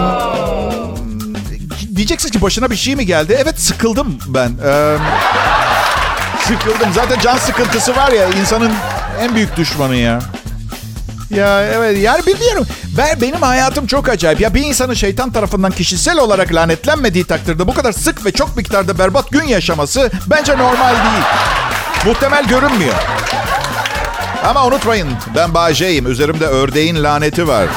Diyeceksiniz 1.95 2.31
ki 2.31 2.41
başına 2.41 2.69
bir 2.71 2.75
şey 2.75 2.95
mi 2.95 3.05
geldi? 3.05 3.37
Evet 3.41 3.61
sıkıldım 3.61 4.17
ben. 4.27 4.51
Ee, 4.65 4.97
Sıkıldım. 6.47 6.93
Zaten 6.93 7.19
can 7.19 7.37
sıkıntısı 7.37 7.95
var 7.95 8.11
ya 8.11 8.27
insanın 8.41 8.71
en 9.19 9.35
büyük 9.35 9.57
düşmanı 9.57 9.95
ya. 9.95 10.19
Ya 11.29 11.63
evet 11.63 11.97
yani 11.97 12.25
bilmiyorum. 12.27 12.67
Ben, 12.97 13.21
benim 13.21 13.41
hayatım 13.41 13.87
çok 13.87 14.09
acayip. 14.09 14.41
Ya 14.41 14.53
bir 14.53 14.63
insanın 14.63 14.93
şeytan 14.93 15.31
tarafından 15.31 15.71
kişisel 15.71 16.19
olarak 16.19 16.53
lanetlenmediği 16.53 17.23
takdirde 17.23 17.67
bu 17.67 17.73
kadar 17.73 17.91
sık 17.91 18.25
ve 18.25 18.31
çok 18.31 18.57
miktarda 18.57 18.99
berbat 18.99 19.29
gün 19.31 19.43
yaşaması 19.43 20.11
bence 20.27 20.57
normal 20.57 20.89
değil. 20.89 21.23
Muhtemel 22.05 22.47
görünmüyor. 22.47 22.93
Ama 24.45 24.65
unutmayın 24.65 25.09
ben 25.35 25.53
Bayce'yim. 25.53 26.07
Üzerimde 26.11 26.45
ördeğin 26.45 27.03
laneti 27.03 27.47
var. 27.47 27.67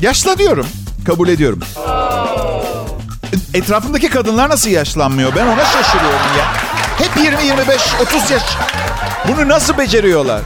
Yaşlanıyorum. 0.00 0.66
Kabul 1.06 1.28
ediyorum. 1.28 1.60
Etrafımdaki 3.54 4.10
kadınlar 4.10 4.50
nasıl 4.50 4.70
yaşlanmıyor? 4.70 5.32
Ben 5.36 5.46
ona 5.46 5.64
şaşırıyorum 5.64 6.18
ya. 6.38 6.52
Hep 6.98 7.24
20, 7.24 7.44
25, 7.44 7.80
30 8.02 8.30
yaş. 8.30 8.42
Bunu 9.28 9.48
nasıl 9.48 9.78
beceriyorlar? 9.78 10.40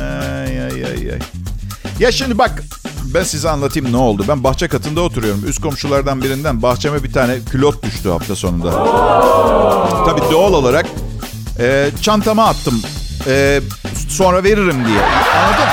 Ay, 0.00 0.62
ay, 0.62 0.84
ay, 0.84 1.10
ay. 1.12 1.18
Ya 1.98 2.12
şimdi 2.12 2.38
bak 2.38 2.62
ben 3.14 3.22
size 3.22 3.50
anlatayım 3.50 3.92
ne 3.92 3.96
oldu. 3.96 4.24
Ben 4.28 4.44
bahçe 4.44 4.68
katında 4.68 5.00
oturuyorum. 5.00 5.44
Üst 5.48 5.60
komşulardan 5.62 6.22
birinden 6.22 6.62
bahçeme 6.62 7.02
bir 7.04 7.12
tane 7.12 7.36
külot 7.50 7.82
düştü 7.82 8.08
hafta 8.10 8.36
sonunda. 8.36 8.70
Tabii 10.06 10.22
doğal 10.32 10.52
olarak 10.52 10.86
e, 11.60 11.90
çantama 12.02 12.46
attım. 12.48 12.82
E, 13.26 13.60
sonra 14.08 14.44
veririm 14.44 14.84
diye. 14.86 15.00
Anladın? 15.36 15.68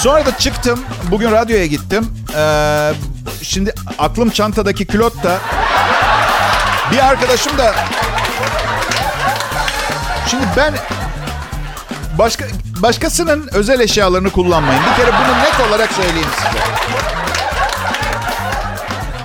Sonra 0.00 0.26
da 0.26 0.38
çıktım. 0.38 0.80
Bugün 1.10 1.32
radyoya 1.32 1.66
gittim. 1.66 2.06
Ee, 2.36 2.92
şimdi 3.42 3.74
aklım 3.98 4.30
çantadaki 4.30 4.86
külotta. 4.86 5.38
Bir 6.92 6.98
arkadaşım 7.08 7.58
da... 7.58 7.74
Şimdi 10.30 10.44
ben 10.56 10.74
başka 12.18 12.44
başkasının 12.76 13.48
özel 13.52 13.80
eşyalarını 13.80 14.30
kullanmayın. 14.30 14.82
Bir 14.90 15.02
kere 15.04 15.12
bunu 15.16 15.38
net 15.38 15.68
olarak 15.70 15.92
söyleyeyim 15.92 16.28
size. 16.36 16.64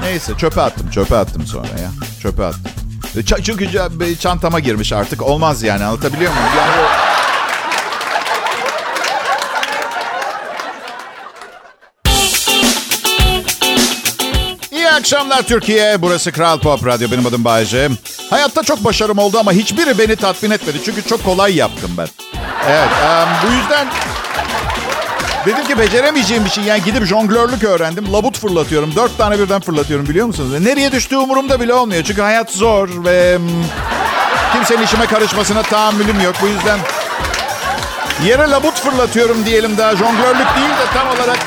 Neyse 0.01 0.33
çöpe 0.38 0.61
attım. 0.61 0.89
Çöpe 0.89 1.17
attım 1.17 1.45
sonra 1.45 1.67
ya. 1.67 1.91
Çöpe 2.21 2.45
attım. 2.45 2.61
Ç- 3.15 3.43
çünkü 3.43 3.69
çantama 4.19 4.59
girmiş 4.59 4.93
artık. 4.93 5.21
Olmaz 5.21 5.63
yani 5.63 5.83
anlatabiliyor 5.83 6.31
muyum? 6.33 6.47
Yani. 6.57 7.05
Akşamlar 15.06 15.41
Türkiye. 15.41 16.02
Burası 16.02 16.32
Kral 16.32 16.60
Pop 16.60 16.86
Radyo. 16.86 17.12
Benim 17.12 17.26
adım 17.26 17.44
Bayece. 17.46 17.89
Hayatta 18.30 18.63
çok 18.63 18.84
başarım 18.84 19.18
oldu 19.18 19.39
ama 19.39 19.52
hiçbiri 19.52 19.98
beni 19.98 20.15
tatmin 20.15 20.52
etmedi. 20.52 20.78
Çünkü 20.86 21.04
çok 21.04 21.24
kolay 21.24 21.56
yaptım 21.56 21.91
ben. 21.98 22.08
Evet. 22.70 22.88
Um, 22.88 23.30
bu 23.44 23.54
yüzden 23.54 23.88
dedim 25.46 25.68
ki 25.68 25.80
beceremeyeceğim 25.80 26.46
bir 26.46 26.50
şey. 26.50 26.63
Yani 26.63 26.84
gidip 26.84 27.06
jonglörlük 27.06 27.63
öğrendim. 27.63 28.13
Labut 28.13 28.39
fırlatıyorum. 28.39 28.96
Dört 28.96 29.18
tane 29.18 29.39
birden 29.39 29.62
fırlatıyorum 29.62 30.08
biliyor 30.08 30.28
musunuz? 30.28 30.60
Nereye 30.60 30.91
düştüğü 30.91 31.18
umurumda 31.18 31.60
bile 31.60 31.74
olmuyor. 31.74 32.04
Çünkü 32.04 32.22
hayat 32.22 32.52
zor 32.52 32.89
ve 33.06 33.38
kimsenin 34.54 34.84
işime 34.84 35.06
karışmasına 35.06 35.63
tahammülüm 35.63 36.22
yok. 36.22 36.36
Bu 36.41 36.48
yüzden 36.48 36.80
yere 38.26 38.50
labut 38.50 38.80
fırlatıyorum 38.80 39.46
diyelim 39.46 39.78
daha. 39.78 39.96
Jonglörlük 39.96 40.56
değil 40.56 40.70
de 40.70 40.86
tam 40.94 41.08
olarak 41.08 41.38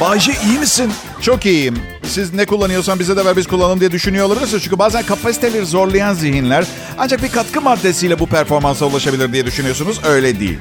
Bayce 0.00 0.32
iyi 0.46 0.58
misin? 0.58 0.92
Çok 1.22 1.46
iyiyim. 1.46 1.78
Siz 2.02 2.34
ne 2.34 2.46
kullanıyorsan 2.46 2.98
bize 2.98 3.16
de 3.16 3.24
ver 3.24 3.36
biz 3.36 3.46
kullanalım 3.46 3.80
diye 3.80 3.90
düşünüyor 3.92 4.26
olabilirsiniz. 4.26 4.62
Çünkü 4.62 4.78
bazen 4.78 5.06
kapasiteleri 5.06 5.66
zorlayan 5.66 6.14
zihinler 6.14 6.66
ancak 6.98 7.22
bir 7.22 7.28
katkı 7.32 7.60
maddesiyle 7.60 8.18
bu 8.18 8.26
performansa 8.26 8.86
ulaşabilir 8.86 9.32
diye 9.32 9.46
düşünüyorsunuz. 9.46 10.00
Öyle 10.04 10.40
değil. 10.40 10.58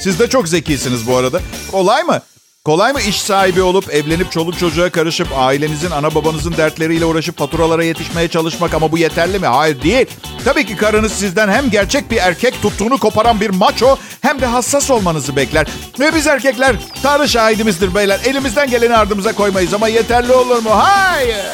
Siz 0.00 0.18
de 0.18 0.28
çok 0.28 0.48
zekisiniz 0.48 1.06
bu 1.06 1.16
arada. 1.16 1.40
Kolay 1.70 2.02
mı? 2.02 2.20
Kolay 2.64 2.92
mı 2.92 3.00
iş 3.00 3.22
sahibi 3.22 3.62
olup 3.62 3.94
evlenip 3.94 4.32
çoluk 4.32 4.58
çocuğa 4.58 4.90
karışıp 4.90 5.28
ailenizin 5.36 5.90
ana 5.90 6.14
babanızın 6.14 6.56
dertleriyle 6.56 7.04
uğraşıp 7.04 7.38
faturalara 7.38 7.84
yetişmeye 7.84 8.28
çalışmak 8.28 8.74
ama 8.74 8.92
bu 8.92 8.98
yeterli 8.98 9.38
mi? 9.38 9.46
Hayır 9.46 9.82
değil. 9.82 10.06
Tabii 10.44 10.66
ki 10.66 10.76
karınız 10.76 11.12
sizden 11.12 11.48
hem 11.48 11.70
gerçek 11.70 12.10
bir 12.10 12.16
erkek 12.16 12.62
tuttuğunu 12.62 12.98
koparan 12.98 13.40
bir 13.40 13.50
maço 13.50 13.96
hem 14.20 14.40
de 14.40 14.46
hassas 14.46 14.90
olmanızı 14.90 15.36
bekler. 15.36 15.66
Ve 16.00 16.14
biz 16.14 16.26
erkekler 16.26 16.76
Tanrı 17.02 17.28
şahidimizdir 17.28 17.94
beyler. 17.94 18.20
Elimizden 18.24 18.70
geleni 18.70 18.96
ardımıza 18.96 19.32
koymayız 19.32 19.74
ama 19.74 19.88
yeterli 19.88 20.32
olur 20.32 20.62
mu? 20.62 20.70
Hayır. 20.72 21.44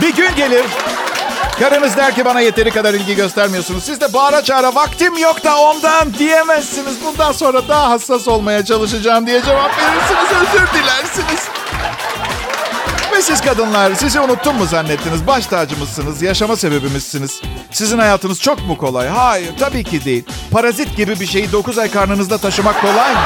Bir 0.00 0.14
gün 0.14 0.36
gelir 0.36 0.64
Karınız 1.60 1.96
der 1.96 2.14
ki 2.14 2.24
bana 2.24 2.40
yeteri 2.40 2.70
kadar 2.70 2.94
ilgi 2.94 3.16
göstermiyorsunuz. 3.16 3.84
Siz 3.84 4.00
de 4.00 4.12
bağıra 4.12 4.44
çağıra 4.44 4.74
vaktim 4.74 5.18
yok 5.18 5.44
da 5.44 5.58
ondan 5.58 6.14
diyemezsiniz. 6.14 6.94
Bundan 7.04 7.32
sonra 7.32 7.68
daha 7.68 7.90
hassas 7.90 8.28
olmaya 8.28 8.64
çalışacağım 8.64 9.26
diye 9.26 9.42
cevap 9.42 9.70
verirsiniz. 9.78 10.30
Özür 10.42 10.66
dilersiniz. 10.74 11.48
Ve 13.12 13.22
siz 13.22 13.40
kadınlar 13.40 13.94
sizi 13.94 14.20
unuttum 14.20 14.56
mu 14.56 14.66
zannettiniz? 14.66 15.26
Baş 15.26 15.46
tacımızsınız, 15.46 16.22
yaşama 16.22 16.56
sebebimizsiniz. 16.56 17.40
Sizin 17.70 17.98
hayatınız 17.98 18.40
çok 18.40 18.66
mu 18.66 18.78
kolay? 18.78 19.08
Hayır 19.08 19.52
tabii 19.58 19.84
ki 19.84 20.04
değil. 20.04 20.24
Parazit 20.50 20.96
gibi 20.96 21.20
bir 21.20 21.26
şeyi 21.26 21.52
9 21.52 21.78
ay 21.78 21.90
karnınızda 21.90 22.38
taşımak 22.38 22.80
kolay 22.80 23.12
mı? 23.12 23.20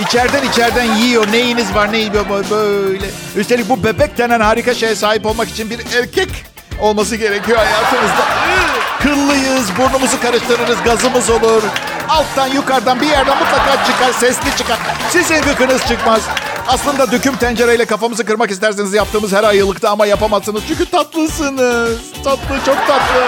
İçeriden 0.00 0.42
içeriden 0.42 0.84
yiyor. 0.94 1.32
Neyiniz 1.32 1.74
var 1.74 1.92
ne 1.92 1.98
yiyor 1.98 2.24
böyle. 2.50 3.06
Üstelik 3.36 3.68
bu 3.68 3.84
bebek 3.84 4.18
denen 4.18 4.40
harika 4.40 4.74
şeye 4.74 4.94
sahip 4.94 5.26
olmak 5.26 5.48
için 5.48 5.70
bir 5.70 5.78
erkek 5.98 6.47
olması 6.80 7.16
gerekiyor 7.16 7.58
hayatımızda. 7.58 8.24
Kıllıyız, 9.02 9.66
burnumuzu 9.78 10.20
karıştırırız, 10.20 10.82
gazımız 10.84 11.30
olur. 11.30 11.62
Alttan 12.08 12.46
yukarıdan 12.46 13.00
bir 13.00 13.06
yerden 13.06 13.38
mutlaka 13.38 13.84
çıkar, 13.84 14.12
sesli 14.12 14.56
çıkar. 14.56 14.78
Sizin 15.10 15.42
gıkınız 15.42 15.86
çıkmaz. 15.86 16.20
Aslında 16.68 17.12
döküm 17.12 17.36
tencereyle 17.36 17.84
kafamızı 17.84 18.24
kırmak 18.24 18.50
isterseniz 18.50 18.92
yaptığımız 18.94 19.32
her 19.32 19.44
ayılıkta 19.44 19.90
ama 19.90 20.06
yapamazsınız. 20.06 20.62
Çünkü 20.68 20.86
tatlısınız. 20.90 21.98
Tatlı, 22.24 22.56
çok 22.66 22.86
tatlı. 22.86 23.22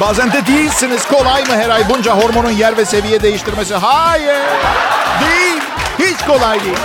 Bazen 0.00 0.32
de 0.32 0.46
değilsiniz. 0.46 1.06
Kolay 1.08 1.42
mı 1.42 1.54
her 1.56 1.70
ay 1.70 1.88
bunca 1.88 2.12
hormonun 2.12 2.50
yer 2.50 2.76
ve 2.76 2.84
seviye 2.84 3.22
değiştirmesi? 3.22 3.74
Hayır. 3.74 4.40
Değil. 5.20 5.60
Hiç 5.98 6.26
kolay 6.26 6.64
değil. 6.64 6.78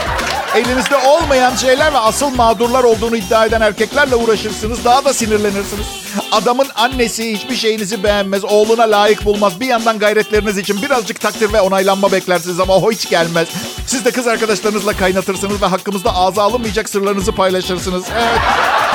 Elinizde 0.57 0.97
olmayan 0.97 1.55
şeyler 1.55 1.93
ve 1.93 1.97
asıl 1.97 2.29
mağdurlar 2.29 2.83
olduğunu 2.83 3.15
iddia 3.15 3.45
eden 3.45 3.61
erkeklerle 3.61 4.15
uğraşırsınız. 4.15 4.85
Daha 4.85 5.05
da 5.05 5.13
sinirlenirsiniz. 5.13 5.85
Adamın 6.31 6.67
annesi 6.75 7.33
hiçbir 7.33 7.55
şeyinizi 7.55 8.03
beğenmez. 8.03 8.45
Oğluna 8.45 8.83
layık 8.83 9.25
bulmaz. 9.25 9.59
Bir 9.59 9.65
yandan 9.65 9.99
gayretleriniz 9.99 10.57
için 10.57 10.81
birazcık 10.81 11.21
takdir 11.21 11.53
ve 11.53 11.61
onaylanma 11.61 12.11
beklersiniz 12.11 12.59
ama 12.59 12.75
o 12.75 12.91
hiç 12.91 13.09
gelmez. 13.09 13.47
Siz 13.87 14.05
de 14.05 14.11
kız 14.11 14.27
arkadaşlarınızla 14.27 14.93
kaynatırsınız 14.93 15.61
ve 15.61 15.65
hakkımızda 15.65 16.15
ağza 16.15 16.43
alınmayacak 16.43 16.89
sırlarınızı 16.89 17.31
paylaşırsınız. 17.31 18.05
Evet. 18.15 18.41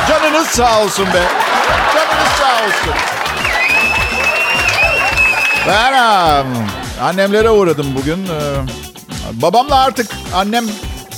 Canınız 0.09 0.47
sağ 0.47 0.83
olsun 0.83 1.07
be. 1.07 1.23
Canınız 1.95 2.33
sağ 2.39 2.55
olsun. 2.65 2.95
Ben 5.69 5.93
annemlere 7.03 7.51
uğradım 7.51 7.87
bugün. 7.97 8.29
Babamla 9.33 9.77
artık 9.77 10.11
annem 10.35 10.65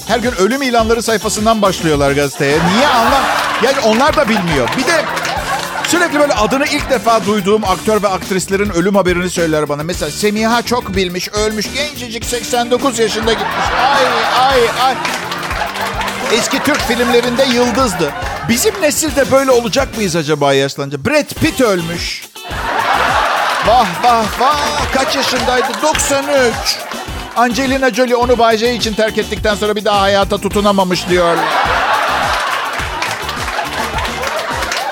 her 0.08 0.18
gün 0.18 0.32
ölüm 0.32 0.62
ilanları 0.62 1.02
sayfasından 1.02 1.62
başlıyorlar 1.62 2.12
gazeteye. 2.12 2.58
Niye 2.74 2.86
anlam? 2.88 3.22
Yani 3.62 3.80
onlar 3.84 4.16
da 4.16 4.28
bilmiyor. 4.28 4.68
Bir 4.78 4.86
de 4.86 5.04
sürekli 5.88 6.20
böyle 6.20 6.32
adını 6.34 6.64
ilk 6.66 6.90
defa 6.90 7.26
duyduğum 7.26 7.64
aktör 7.64 8.02
ve 8.02 8.08
aktrislerin 8.08 8.70
ölüm 8.70 8.94
haberini 8.94 9.30
söyler 9.30 9.68
bana. 9.68 9.82
Mesela 9.82 10.10
Semiha 10.10 10.62
çok 10.62 10.96
bilmiş, 10.96 11.28
ölmüş, 11.28 11.66
gencecik 11.74 12.24
89 12.24 12.98
yaşında 12.98 13.32
gitmiş. 13.32 13.66
Ay 13.80 14.06
ay 14.48 14.60
ay. 14.82 14.94
Eski 16.32 16.62
Türk 16.62 16.80
filmlerinde 16.80 17.44
yıldızdı. 17.44 18.12
Bizim 18.48 18.82
nesilde 18.82 19.30
böyle 19.30 19.50
olacak 19.50 19.96
mıyız 19.96 20.16
acaba 20.16 20.52
yaşlanınca? 20.54 21.04
Brad 21.04 21.34
Pitt 21.40 21.60
ölmüş. 21.60 22.22
Vah 23.66 23.86
vah 24.04 24.40
vah 24.40 24.92
kaç 24.94 25.16
yaşındaydı? 25.16 25.66
93. 25.82 26.54
Angelina 27.36 27.90
Jolie 27.90 28.16
onu 28.16 28.38
Bay 28.38 28.56
J 28.56 28.74
için 28.74 28.94
terk 28.94 29.18
ettikten 29.18 29.54
sonra 29.54 29.76
bir 29.76 29.84
daha 29.84 30.00
hayata 30.00 30.38
tutunamamış 30.38 31.08
diyorlar. 31.08 31.44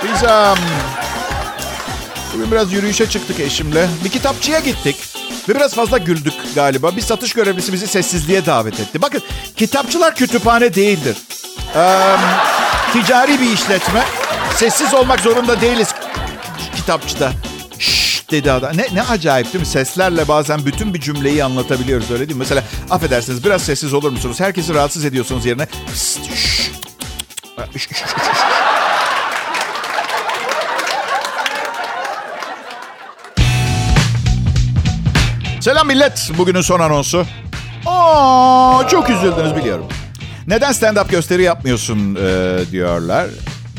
Biz 0.04 0.22
um, 0.22 0.58
bugün 2.34 2.50
biraz 2.50 2.72
yürüyüşe 2.72 3.08
çıktık 3.08 3.40
eşimle. 3.40 3.88
Bir 4.04 4.08
kitapçıya 4.08 4.60
gittik. 4.60 4.96
Ve 5.48 5.54
biraz 5.54 5.74
fazla 5.74 5.98
güldük 5.98 6.34
galiba. 6.54 6.96
Bir 6.96 7.00
satış 7.00 7.32
görevlisi 7.32 7.72
bizi 7.72 7.86
sessizliğe 7.86 8.46
davet 8.46 8.80
etti. 8.80 9.02
Bakın 9.02 9.22
kitapçılar 9.56 10.14
kütüphane 10.14 10.74
değildir. 10.74 11.16
Um, 11.76 12.20
ticari 12.92 13.40
bir 13.40 13.50
işletme. 13.52 14.02
Sessiz 14.56 14.94
olmak 14.94 15.20
zorunda 15.20 15.60
değiliz 15.60 15.88
kitapçıda. 16.76 17.32
Dedi 18.32 18.52
adam. 18.52 18.76
Ne, 18.76 18.86
ne 18.94 19.02
acayip 19.02 19.46
değil 19.46 19.60
mi? 19.60 19.66
Seslerle 19.66 20.28
bazen 20.28 20.66
bütün 20.66 20.94
bir 20.94 21.00
cümleyi 21.00 21.44
anlatabiliyoruz 21.44 22.10
öyle 22.10 22.28
değil 22.28 22.36
mi? 22.36 22.38
Mesela 22.38 22.62
affedersiniz 22.90 23.44
biraz 23.44 23.62
sessiz 23.62 23.94
olur 23.94 24.10
musunuz? 24.10 24.40
Herkesi 24.40 24.74
rahatsız 24.74 25.04
ediyorsunuz 25.04 25.46
yerine. 25.46 25.66
Selam 35.60 35.86
millet. 35.86 36.30
Bugünün 36.38 36.60
son 36.60 36.80
anonsu. 36.80 37.26
Aa, 37.86 38.82
çok 38.90 39.10
üzüldünüz 39.10 39.56
biliyorum. 39.56 39.86
Neden 40.46 40.72
stand-up 40.72 41.10
gösteri 41.10 41.42
yapmıyorsun 41.42 42.14
e, 42.14 42.58
diyorlar. 42.70 43.26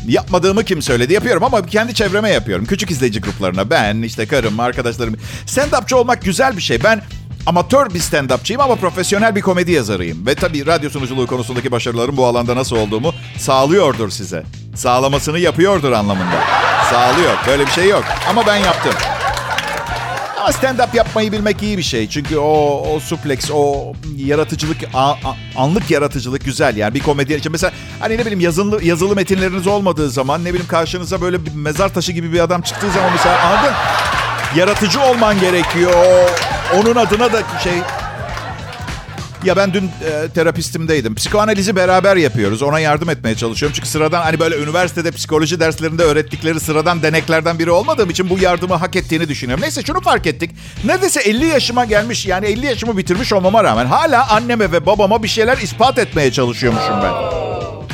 Yapmadığımı 0.07 0.63
kim 0.63 0.81
söyledi? 0.81 1.13
Yapıyorum 1.13 1.43
ama 1.43 1.65
kendi 1.65 1.93
çevreme 1.93 2.29
yapıyorum. 2.29 2.65
Küçük 2.65 2.91
izleyici 2.91 3.21
gruplarına. 3.21 3.69
Ben, 3.69 4.01
işte 4.01 4.25
karım, 4.25 4.59
arkadaşlarım. 4.59 5.15
Stand-upçı 5.45 5.95
olmak 5.95 6.21
güzel 6.21 6.57
bir 6.57 6.61
şey. 6.61 6.83
Ben 6.83 7.01
amatör 7.45 7.93
bir 7.93 7.99
stand-upçıyım 7.99 8.61
ama 8.61 8.75
profesyonel 8.75 9.35
bir 9.35 9.41
komedi 9.41 9.71
yazarıyım. 9.71 10.25
Ve 10.25 10.35
tabii 10.35 10.65
radyo 10.65 10.89
sunuculuğu 10.89 11.27
konusundaki 11.27 11.71
başarılarım 11.71 12.17
bu 12.17 12.25
alanda 12.25 12.55
nasıl 12.55 12.75
olduğumu 12.75 13.13
sağlıyordur 13.37 14.09
size. 14.09 14.43
Sağlamasını 14.75 15.39
yapıyordur 15.39 15.91
anlamında. 15.91 16.43
Sağlıyor. 16.89 17.33
Böyle 17.47 17.65
bir 17.65 17.71
şey 17.71 17.89
yok. 17.89 18.03
Ama 18.29 18.47
ben 18.47 18.57
yaptım. 18.57 18.93
Ama 20.43 20.51
stand-up 20.51 20.95
yapmayı 20.95 21.31
bilmek 21.31 21.63
iyi 21.63 21.77
bir 21.77 21.83
şey. 21.83 22.09
Çünkü 22.09 22.37
o, 22.37 22.83
o 22.95 22.99
suplex, 22.99 23.51
o 23.51 23.93
yaratıcılık, 24.15 24.77
a, 24.93 25.11
a, 25.11 25.35
anlık 25.55 25.91
yaratıcılık 25.91 26.45
güzel. 26.45 26.77
Yani 26.77 26.93
bir 26.93 26.99
komedyen 26.99 27.39
için 27.39 27.51
mesela 27.51 27.73
hani 27.99 28.17
ne 28.17 28.21
bileyim 28.21 28.39
yazılı, 28.39 28.83
yazılı 28.83 29.15
metinleriniz 29.15 29.67
olmadığı 29.67 30.09
zaman 30.09 30.43
ne 30.43 30.49
bileyim 30.49 30.67
karşınıza 30.67 31.21
böyle 31.21 31.45
bir 31.45 31.55
mezar 31.55 31.93
taşı 31.93 32.11
gibi 32.11 32.33
bir 32.33 32.39
adam 32.39 32.61
çıktığı 32.61 32.91
zaman 32.91 33.11
mesela 33.11 33.39
anladın? 33.39 33.73
Yaratıcı 34.55 35.01
olman 35.01 35.39
gerekiyor. 35.39 36.29
Onun 36.75 36.95
adına 36.95 37.33
da 37.33 37.41
şey... 37.63 37.73
Ya 39.43 39.55
ben 39.55 39.73
dün 39.73 39.83
e, 39.83 40.29
terapistimdeydim. 40.29 41.15
Psikoanalizi 41.15 41.75
beraber 41.75 42.17
yapıyoruz. 42.17 42.61
Ona 42.61 42.79
yardım 42.79 43.09
etmeye 43.09 43.35
çalışıyorum. 43.35 43.73
Çünkü 43.75 43.89
sıradan 43.89 44.21
hani 44.21 44.39
böyle 44.39 44.57
üniversitede 44.57 45.11
psikoloji 45.11 45.59
derslerinde 45.59 46.03
öğrettikleri 46.03 46.59
sıradan 46.59 47.03
deneklerden 47.03 47.59
biri 47.59 47.71
olmadığım 47.71 48.09
için 48.09 48.29
bu 48.29 48.39
yardımı 48.39 48.73
hak 48.73 48.95
ettiğini 48.95 49.29
düşünüyorum. 49.29 49.61
Neyse 49.63 49.83
şunu 49.83 50.01
fark 50.01 50.27
ettik. 50.27 50.51
Neredeyse 50.85 51.21
50 51.21 51.45
yaşıma 51.45 51.85
gelmiş 51.85 52.25
yani 52.25 52.45
50 52.45 52.65
yaşımı 52.65 52.97
bitirmiş 52.97 53.33
olmama 53.33 53.63
rağmen 53.63 53.85
hala 53.85 54.29
anneme 54.29 54.71
ve 54.71 54.85
babama 54.85 55.23
bir 55.23 55.27
şeyler 55.27 55.57
ispat 55.57 55.99
etmeye 55.99 56.31
çalışıyormuşum 56.31 56.95
ben. 57.03 57.13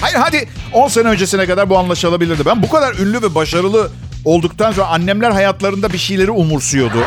Hayır 0.01 0.15
hadi 0.15 0.47
10 0.73 0.87
sene 0.87 1.07
öncesine 1.07 1.45
kadar 1.45 1.69
bu 1.69 1.77
anlaşılabilirdi. 1.77 2.45
Ben 2.45 2.63
bu 2.63 2.69
kadar 2.69 2.93
ünlü 2.95 3.21
ve 3.21 3.35
başarılı 3.35 3.91
olduktan 4.25 4.71
sonra 4.71 4.87
annemler 4.87 5.31
hayatlarında 5.31 5.93
bir 5.93 5.97
şeyleri 5.97 6.31
umursuyordu. 6.31 6.97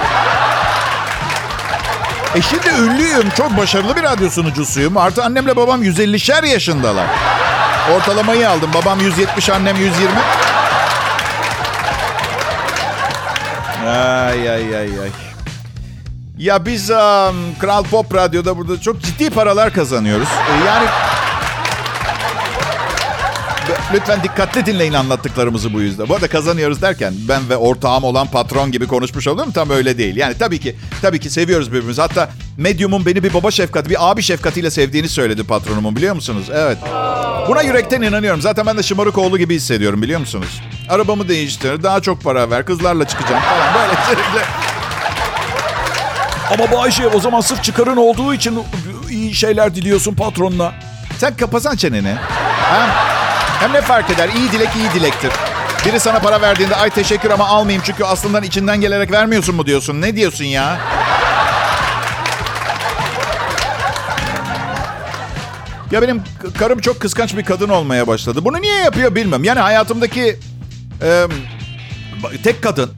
E 2.35 2.43
şimdi 2.43 2.69
ünlüyüm. 2.69 3.31
Çok 3.37 3.57
başarılı 3.57 3.97
bir 3.97 4.03
radyo 4.03 4.31
sunucusuyum. 4.31 4.97
Artı 4.97 5.25
annemle 5.25 5.57
babam 5.57 5.83
150'şer 5.83 6.47
yaşındalar. 6.47 7.07
Ortalamayı 7.93 8.51
aldım. 8.51 8.71
Babam 8.75 9.01
170, 9.01 9.51
annem 9.51 9.77
120. 9.77 10.11
Ay 13.87 14.51
ay 14.51 14.77
ay 14.77 15.01
ay. 15.01 15.11
Ya 16.39 16.67
biz 16.67 16.91
um, 16.91 17.37
Kral 17.61 17.85
Pop 17.85 18.15
Radyo'da 18.15 18.57
burada 18.59 18.81
çok 18.81 19.03
ciddi 19.03 19.31
paralar 19.31 19.73
kazanıyoruz. 19.73 20.29
E, 20.29 20.67
yani 20.67 20.87
Lütfen 23.95 24.23
dikkatli 24.23 24.67
dinleyin 24.67 24.93
anlattıklarımızı 24.93 25.75
bu 25.75 25.81
yüzden. 25.81 26.09
Bu 26.09 26.15
arada 26.15 26.29
kazanıyoruz 26.29 26.83
derken 26.83 27.15
ben 27.29 27.49
ve 27.49 27.57
ortağım 27.57 28.05
olan 28.05 28.27
patron 28.27 28.73
gibi 28.73 28.87
konuşmuş 28.87 29.29
oluyorum 29.29 29.53
tam 29.53 29.71
öyle 29.71 29.99
değil. 29.99 30.17
Yani 30.17 30.35
tabii 30.39 30.61
ki 30.61 30.77
tabii 31.03 31.21
ki 31.21 31.31
seviyoruz 31.31 31.73
birbirimizi. 31.73 32.01
Hatta 32.01 32.31
medyumun 32.57 33.07
beni 33.07 33.23
bir 33.23 33.35
baba 33.35 33.51
şefkati, 33.51 33.91
bir 33.91 34.11
abi 34.11 34.23
şefkatiyle 34.23 34.71
sevdiğini 34.71 35.09
söyledi 35.09 35.45
patronumun 35.45 35.97
biliyor 35.97 36.15
musunuz? 36.15 36.47
Evet. 36.55 36.79
Buna 37.49 37.63
yürekten 37.63 38.03
inanıyorum. 38.03 38.41
Zaten 38.41 38.67
ben 38.67 38.79
de 38.79 38.83
şımarık 38.83 39.19
oğlu 39.19 39.39
gibi 39.39 39.55
hissediyorum 39.55 40.03
biliyor 40.03 40.21
musunuz? 40.21 40.61
Arabamı 40.89 41.29
değiştir, 41.29 41.83
daha 41.83 42.01
çok 42.01 42.23
para 42.23 42.51
ver, 42.51 42.65
kızlarla 42.65 43.09
çıkacağım 43.09 43.43
falan 43.43 43.75
böyle 43.89 43.95
sürekli. 44.07 44.47
Ama 46.53 46.73
Bayşe 46.73 47.07
o 47.07 47.21
zaman 47.21 47.41
sırf 47.41 47.63
çıkarın 47.65 47.97
olduğu 47.97 48.35
için 48.35 48.59
iyi 49.11 49.35
şeyler 49.35 49.75
diliyorsun 49.75 50.15
patronuna. 50.15 50.73
Sen 51.19 51.37
kapasan 51.37 51.77
çeneni. 51.77 52.13
Ha? 52.13 53.12
Hem 53.63 53.73
ne 53.73 53.81
fark 53.81 54.11
eder? 54.11 54.29
İyi 54.37 54.53
dilek 54.53 54.69
iyi 54.77 55.01
dilektir. 55.01 55.31
Biri 55.87 56.01
sana 56.01 56.19
para 56.19 56.41
verdiğinde 56.41 56.77
ay 56.77 56.91
teşekkür 56.91 57.31
ama 57.31 57.47
almayayım 57.47 57.83
çünkü 57.87 58.05
aslında 58.05 58.41
içinden 58.41 58.81
gelerek 58.81 59.11
vermiyorsun 59.11 59.55
mu 59.55 59.67
diyorsun? 59.67 60.01
Ne 60.01 60.17
diyorsun 60.17 60.45
ya? 60.45 60.79
Ya 65.91 66.03
benim 66.03 66.23
karım 66.59 66.81
çok 66.81 67.01
kıskanç 67.01 67.37
bir 67.37 67.45
kadın 67.45 67.69
olmaya 67.69 68.07
başladı. 68.07 68.45
Bunu 68.45 68.63
niye 68.63 68.77
yapıyor 68.77 69.15
bilmem. 69.15 69.45
Yani 69.45 69.61
hayatımdaki 69.61 70.39
e, 71.03 71.27
tek 72.45 72.63
kadın. 72.63 72.91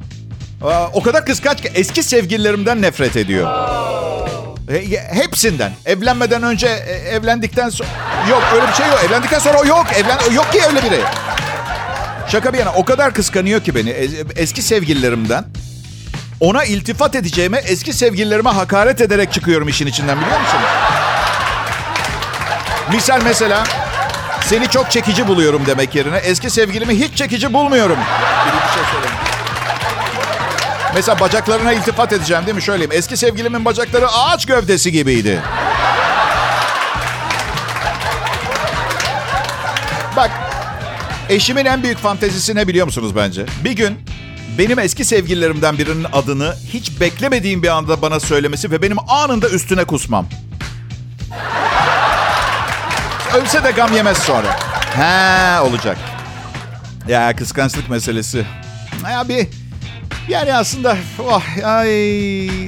O 0.92 1.03
kadar 1.03 1.27
kıskanç 1.27 1.62
ki 1.62 1.70
eski 1.74 2.03
sevgililerimden 2.03 2.83
nefret 2.83 3.16
ediyor. 3.16 3.50
Hepsinden. 5.12 5.72
Evlenmeden 5.87 6.42
önce, 6.42 6.66
evlendikten 7.11 7.68
sonra... 7.68 7.88
Yok 8.31 8.42
öyle 8.55 8.68
bir 8.68 8.72
şey 8.72 8.87
yok. 8.87 9.00
Evlendikten 9.09 9.38
sonra 9.38 9.59
yok. 9.68 9.87
Evlen 9.96 10.35
yok 10.35 10.53
ki 10.53 10.61
öyle 10.68 10.83
biri. 10.83 11.00
Şaka 12.29 12.53
bir 12.53 12.59
yana 12.59 12.72
o 12.72 12.85
kadar 12.85 13.14
kıskanıyor 13.14 13.61
ki 13.61 13.74
beni 13.74 13.90
eski 14.37 14.62
sevgililerimden. 14.62 15.44
Ona 16.40 16.64
iltifat 16.64 17.14
edeceğime 17.14 17.59
eski 17.59 17.92
sevgililerime 17.92 18.50
hakaret 18.50 19.00
ederek 19.00 19.33
çıkıyorum 19.33 19.68
işin 19.68 19.87
içinden 19.87 20.20
biliyor 20.20 20.40
musunuz? 20.40 20.64
Misal 22.92 23.20
mesela 23.24 23.64
seni 24.40 24.68
çok 24.68 24.90
çekici 24.90 25.29
buluyorum 25.29 25.62
demek 25.66 25.94
yerine 25.94 26.16
eski 26.16 26.50
sevgilimi 26.50 26.94
hiç 26.94 27.16
çekici 27.16 27.53
bulmuyorum. 27.53 27.98
Bir 28.46 28.74
şey 28.74 28.83
söyleyeyim. 28.92 29.34
Mesela 30.95 31.21
bacaklarına 31.21 31.73
iltifat 31.73 32.13
edeceğim 32.13 32.47
değil 32.47 32.57
mi? 32.57 32.63
Şöyleyeyim. 32.63 32.93
Eski 32.93 33.17
sevgilimin 33.17 33.65
bacakları 33.65 34.09
ağaç 34.09 34.47
gövdesi 34.47 34.93
gibiydi. 34.93 35.43
Bak, 40.17 40.31
eşimin 41.29 41.65
en 41.65 41.83
büyük 41.83 41.99
fantezisi 41.99 42.55
ne 42.55 42.69
biliyor 42.69 42.87
musunuz 42.87 43.17
bence? 43.17 43.47
Bir 43.65 43.73
gün 43.73 43.99
benim 44.59 44.79
eski 44.79 45.05
sevgililerimden 45.05 45.79
birinin 45.79 46.07
adını 46.13 46.55
hiç 46.73 47.01
beklemediğim 47.01 47.63
bir 47.63 47.69
anda 47.69 48.03
bana 48.03 48.21
söylemesi 48.21 48.71
ve 48.71 48.83
benim 48.83 48.97
anında 49.09 49.49
üstüne 49.49 49.85
kusmam. 49.85 50.27
Ölse 53.35 53.65
de 53.65 53.71
gam 53.71 53.93
yemez 53.93 54.19
sonra. 54.19 54.57
He 54.97 55.61
olacak. 55.61 55.97
Ya 57.09 57.37
kıskançlık 57.37 57.91
meselesi. 57.91 58.45
Ya 59.11 59.29
bir 59.29 59.49
yani 60.29 60.55
aslında 60.55 60.97
oh, 61.19 61.43
ay, 61.65 61.91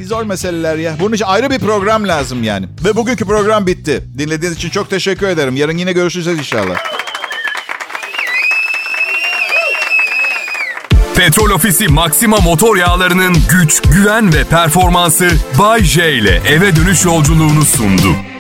zor 0.04 0.22
meseleler 0.22 0.76
ya. 0.76 0.96
Bunun 1.00 1.14
için 1.14 1.24
ayrı 1.24 1.50
bir 1.50 1.58
program 1.58 2.08
lazım 2.08 2.42
yani. 2.42 2.66
Ve 2.84 2.96
bugünkü 2.96 3.24
program 3.24 3.66
bitti. 3.66 4.04
Dinlediğiniz 4.18 4.58
için 4.58 4.70
çok 4.70 4.90
teşekkür 4.90 5.26
ederim. 5.26 5.56
Yarın 5.56 5.78
yine 5.78 5.92
görüşeceğiz 5.92 6.38
inşallah. 6.38 6.76
Petrol 11.16 11.50
Ofisi 11.50 11.88
Maxima 11.88 12.36
motor 12.36 12.76
yağlarının 12.76 13.36
güç, 13.50 13.82
güven 13.82 14.34
ve 14.34 14.44
performansı 14.44 15.28
Bay 15.58 15.84
J 15.84 16.12
ile 16.12 16.42
eve 16.48 16.76
dönüş 16.76 17.04
yolculuğunu 17.04 17.64
sundu. 17.64 18.35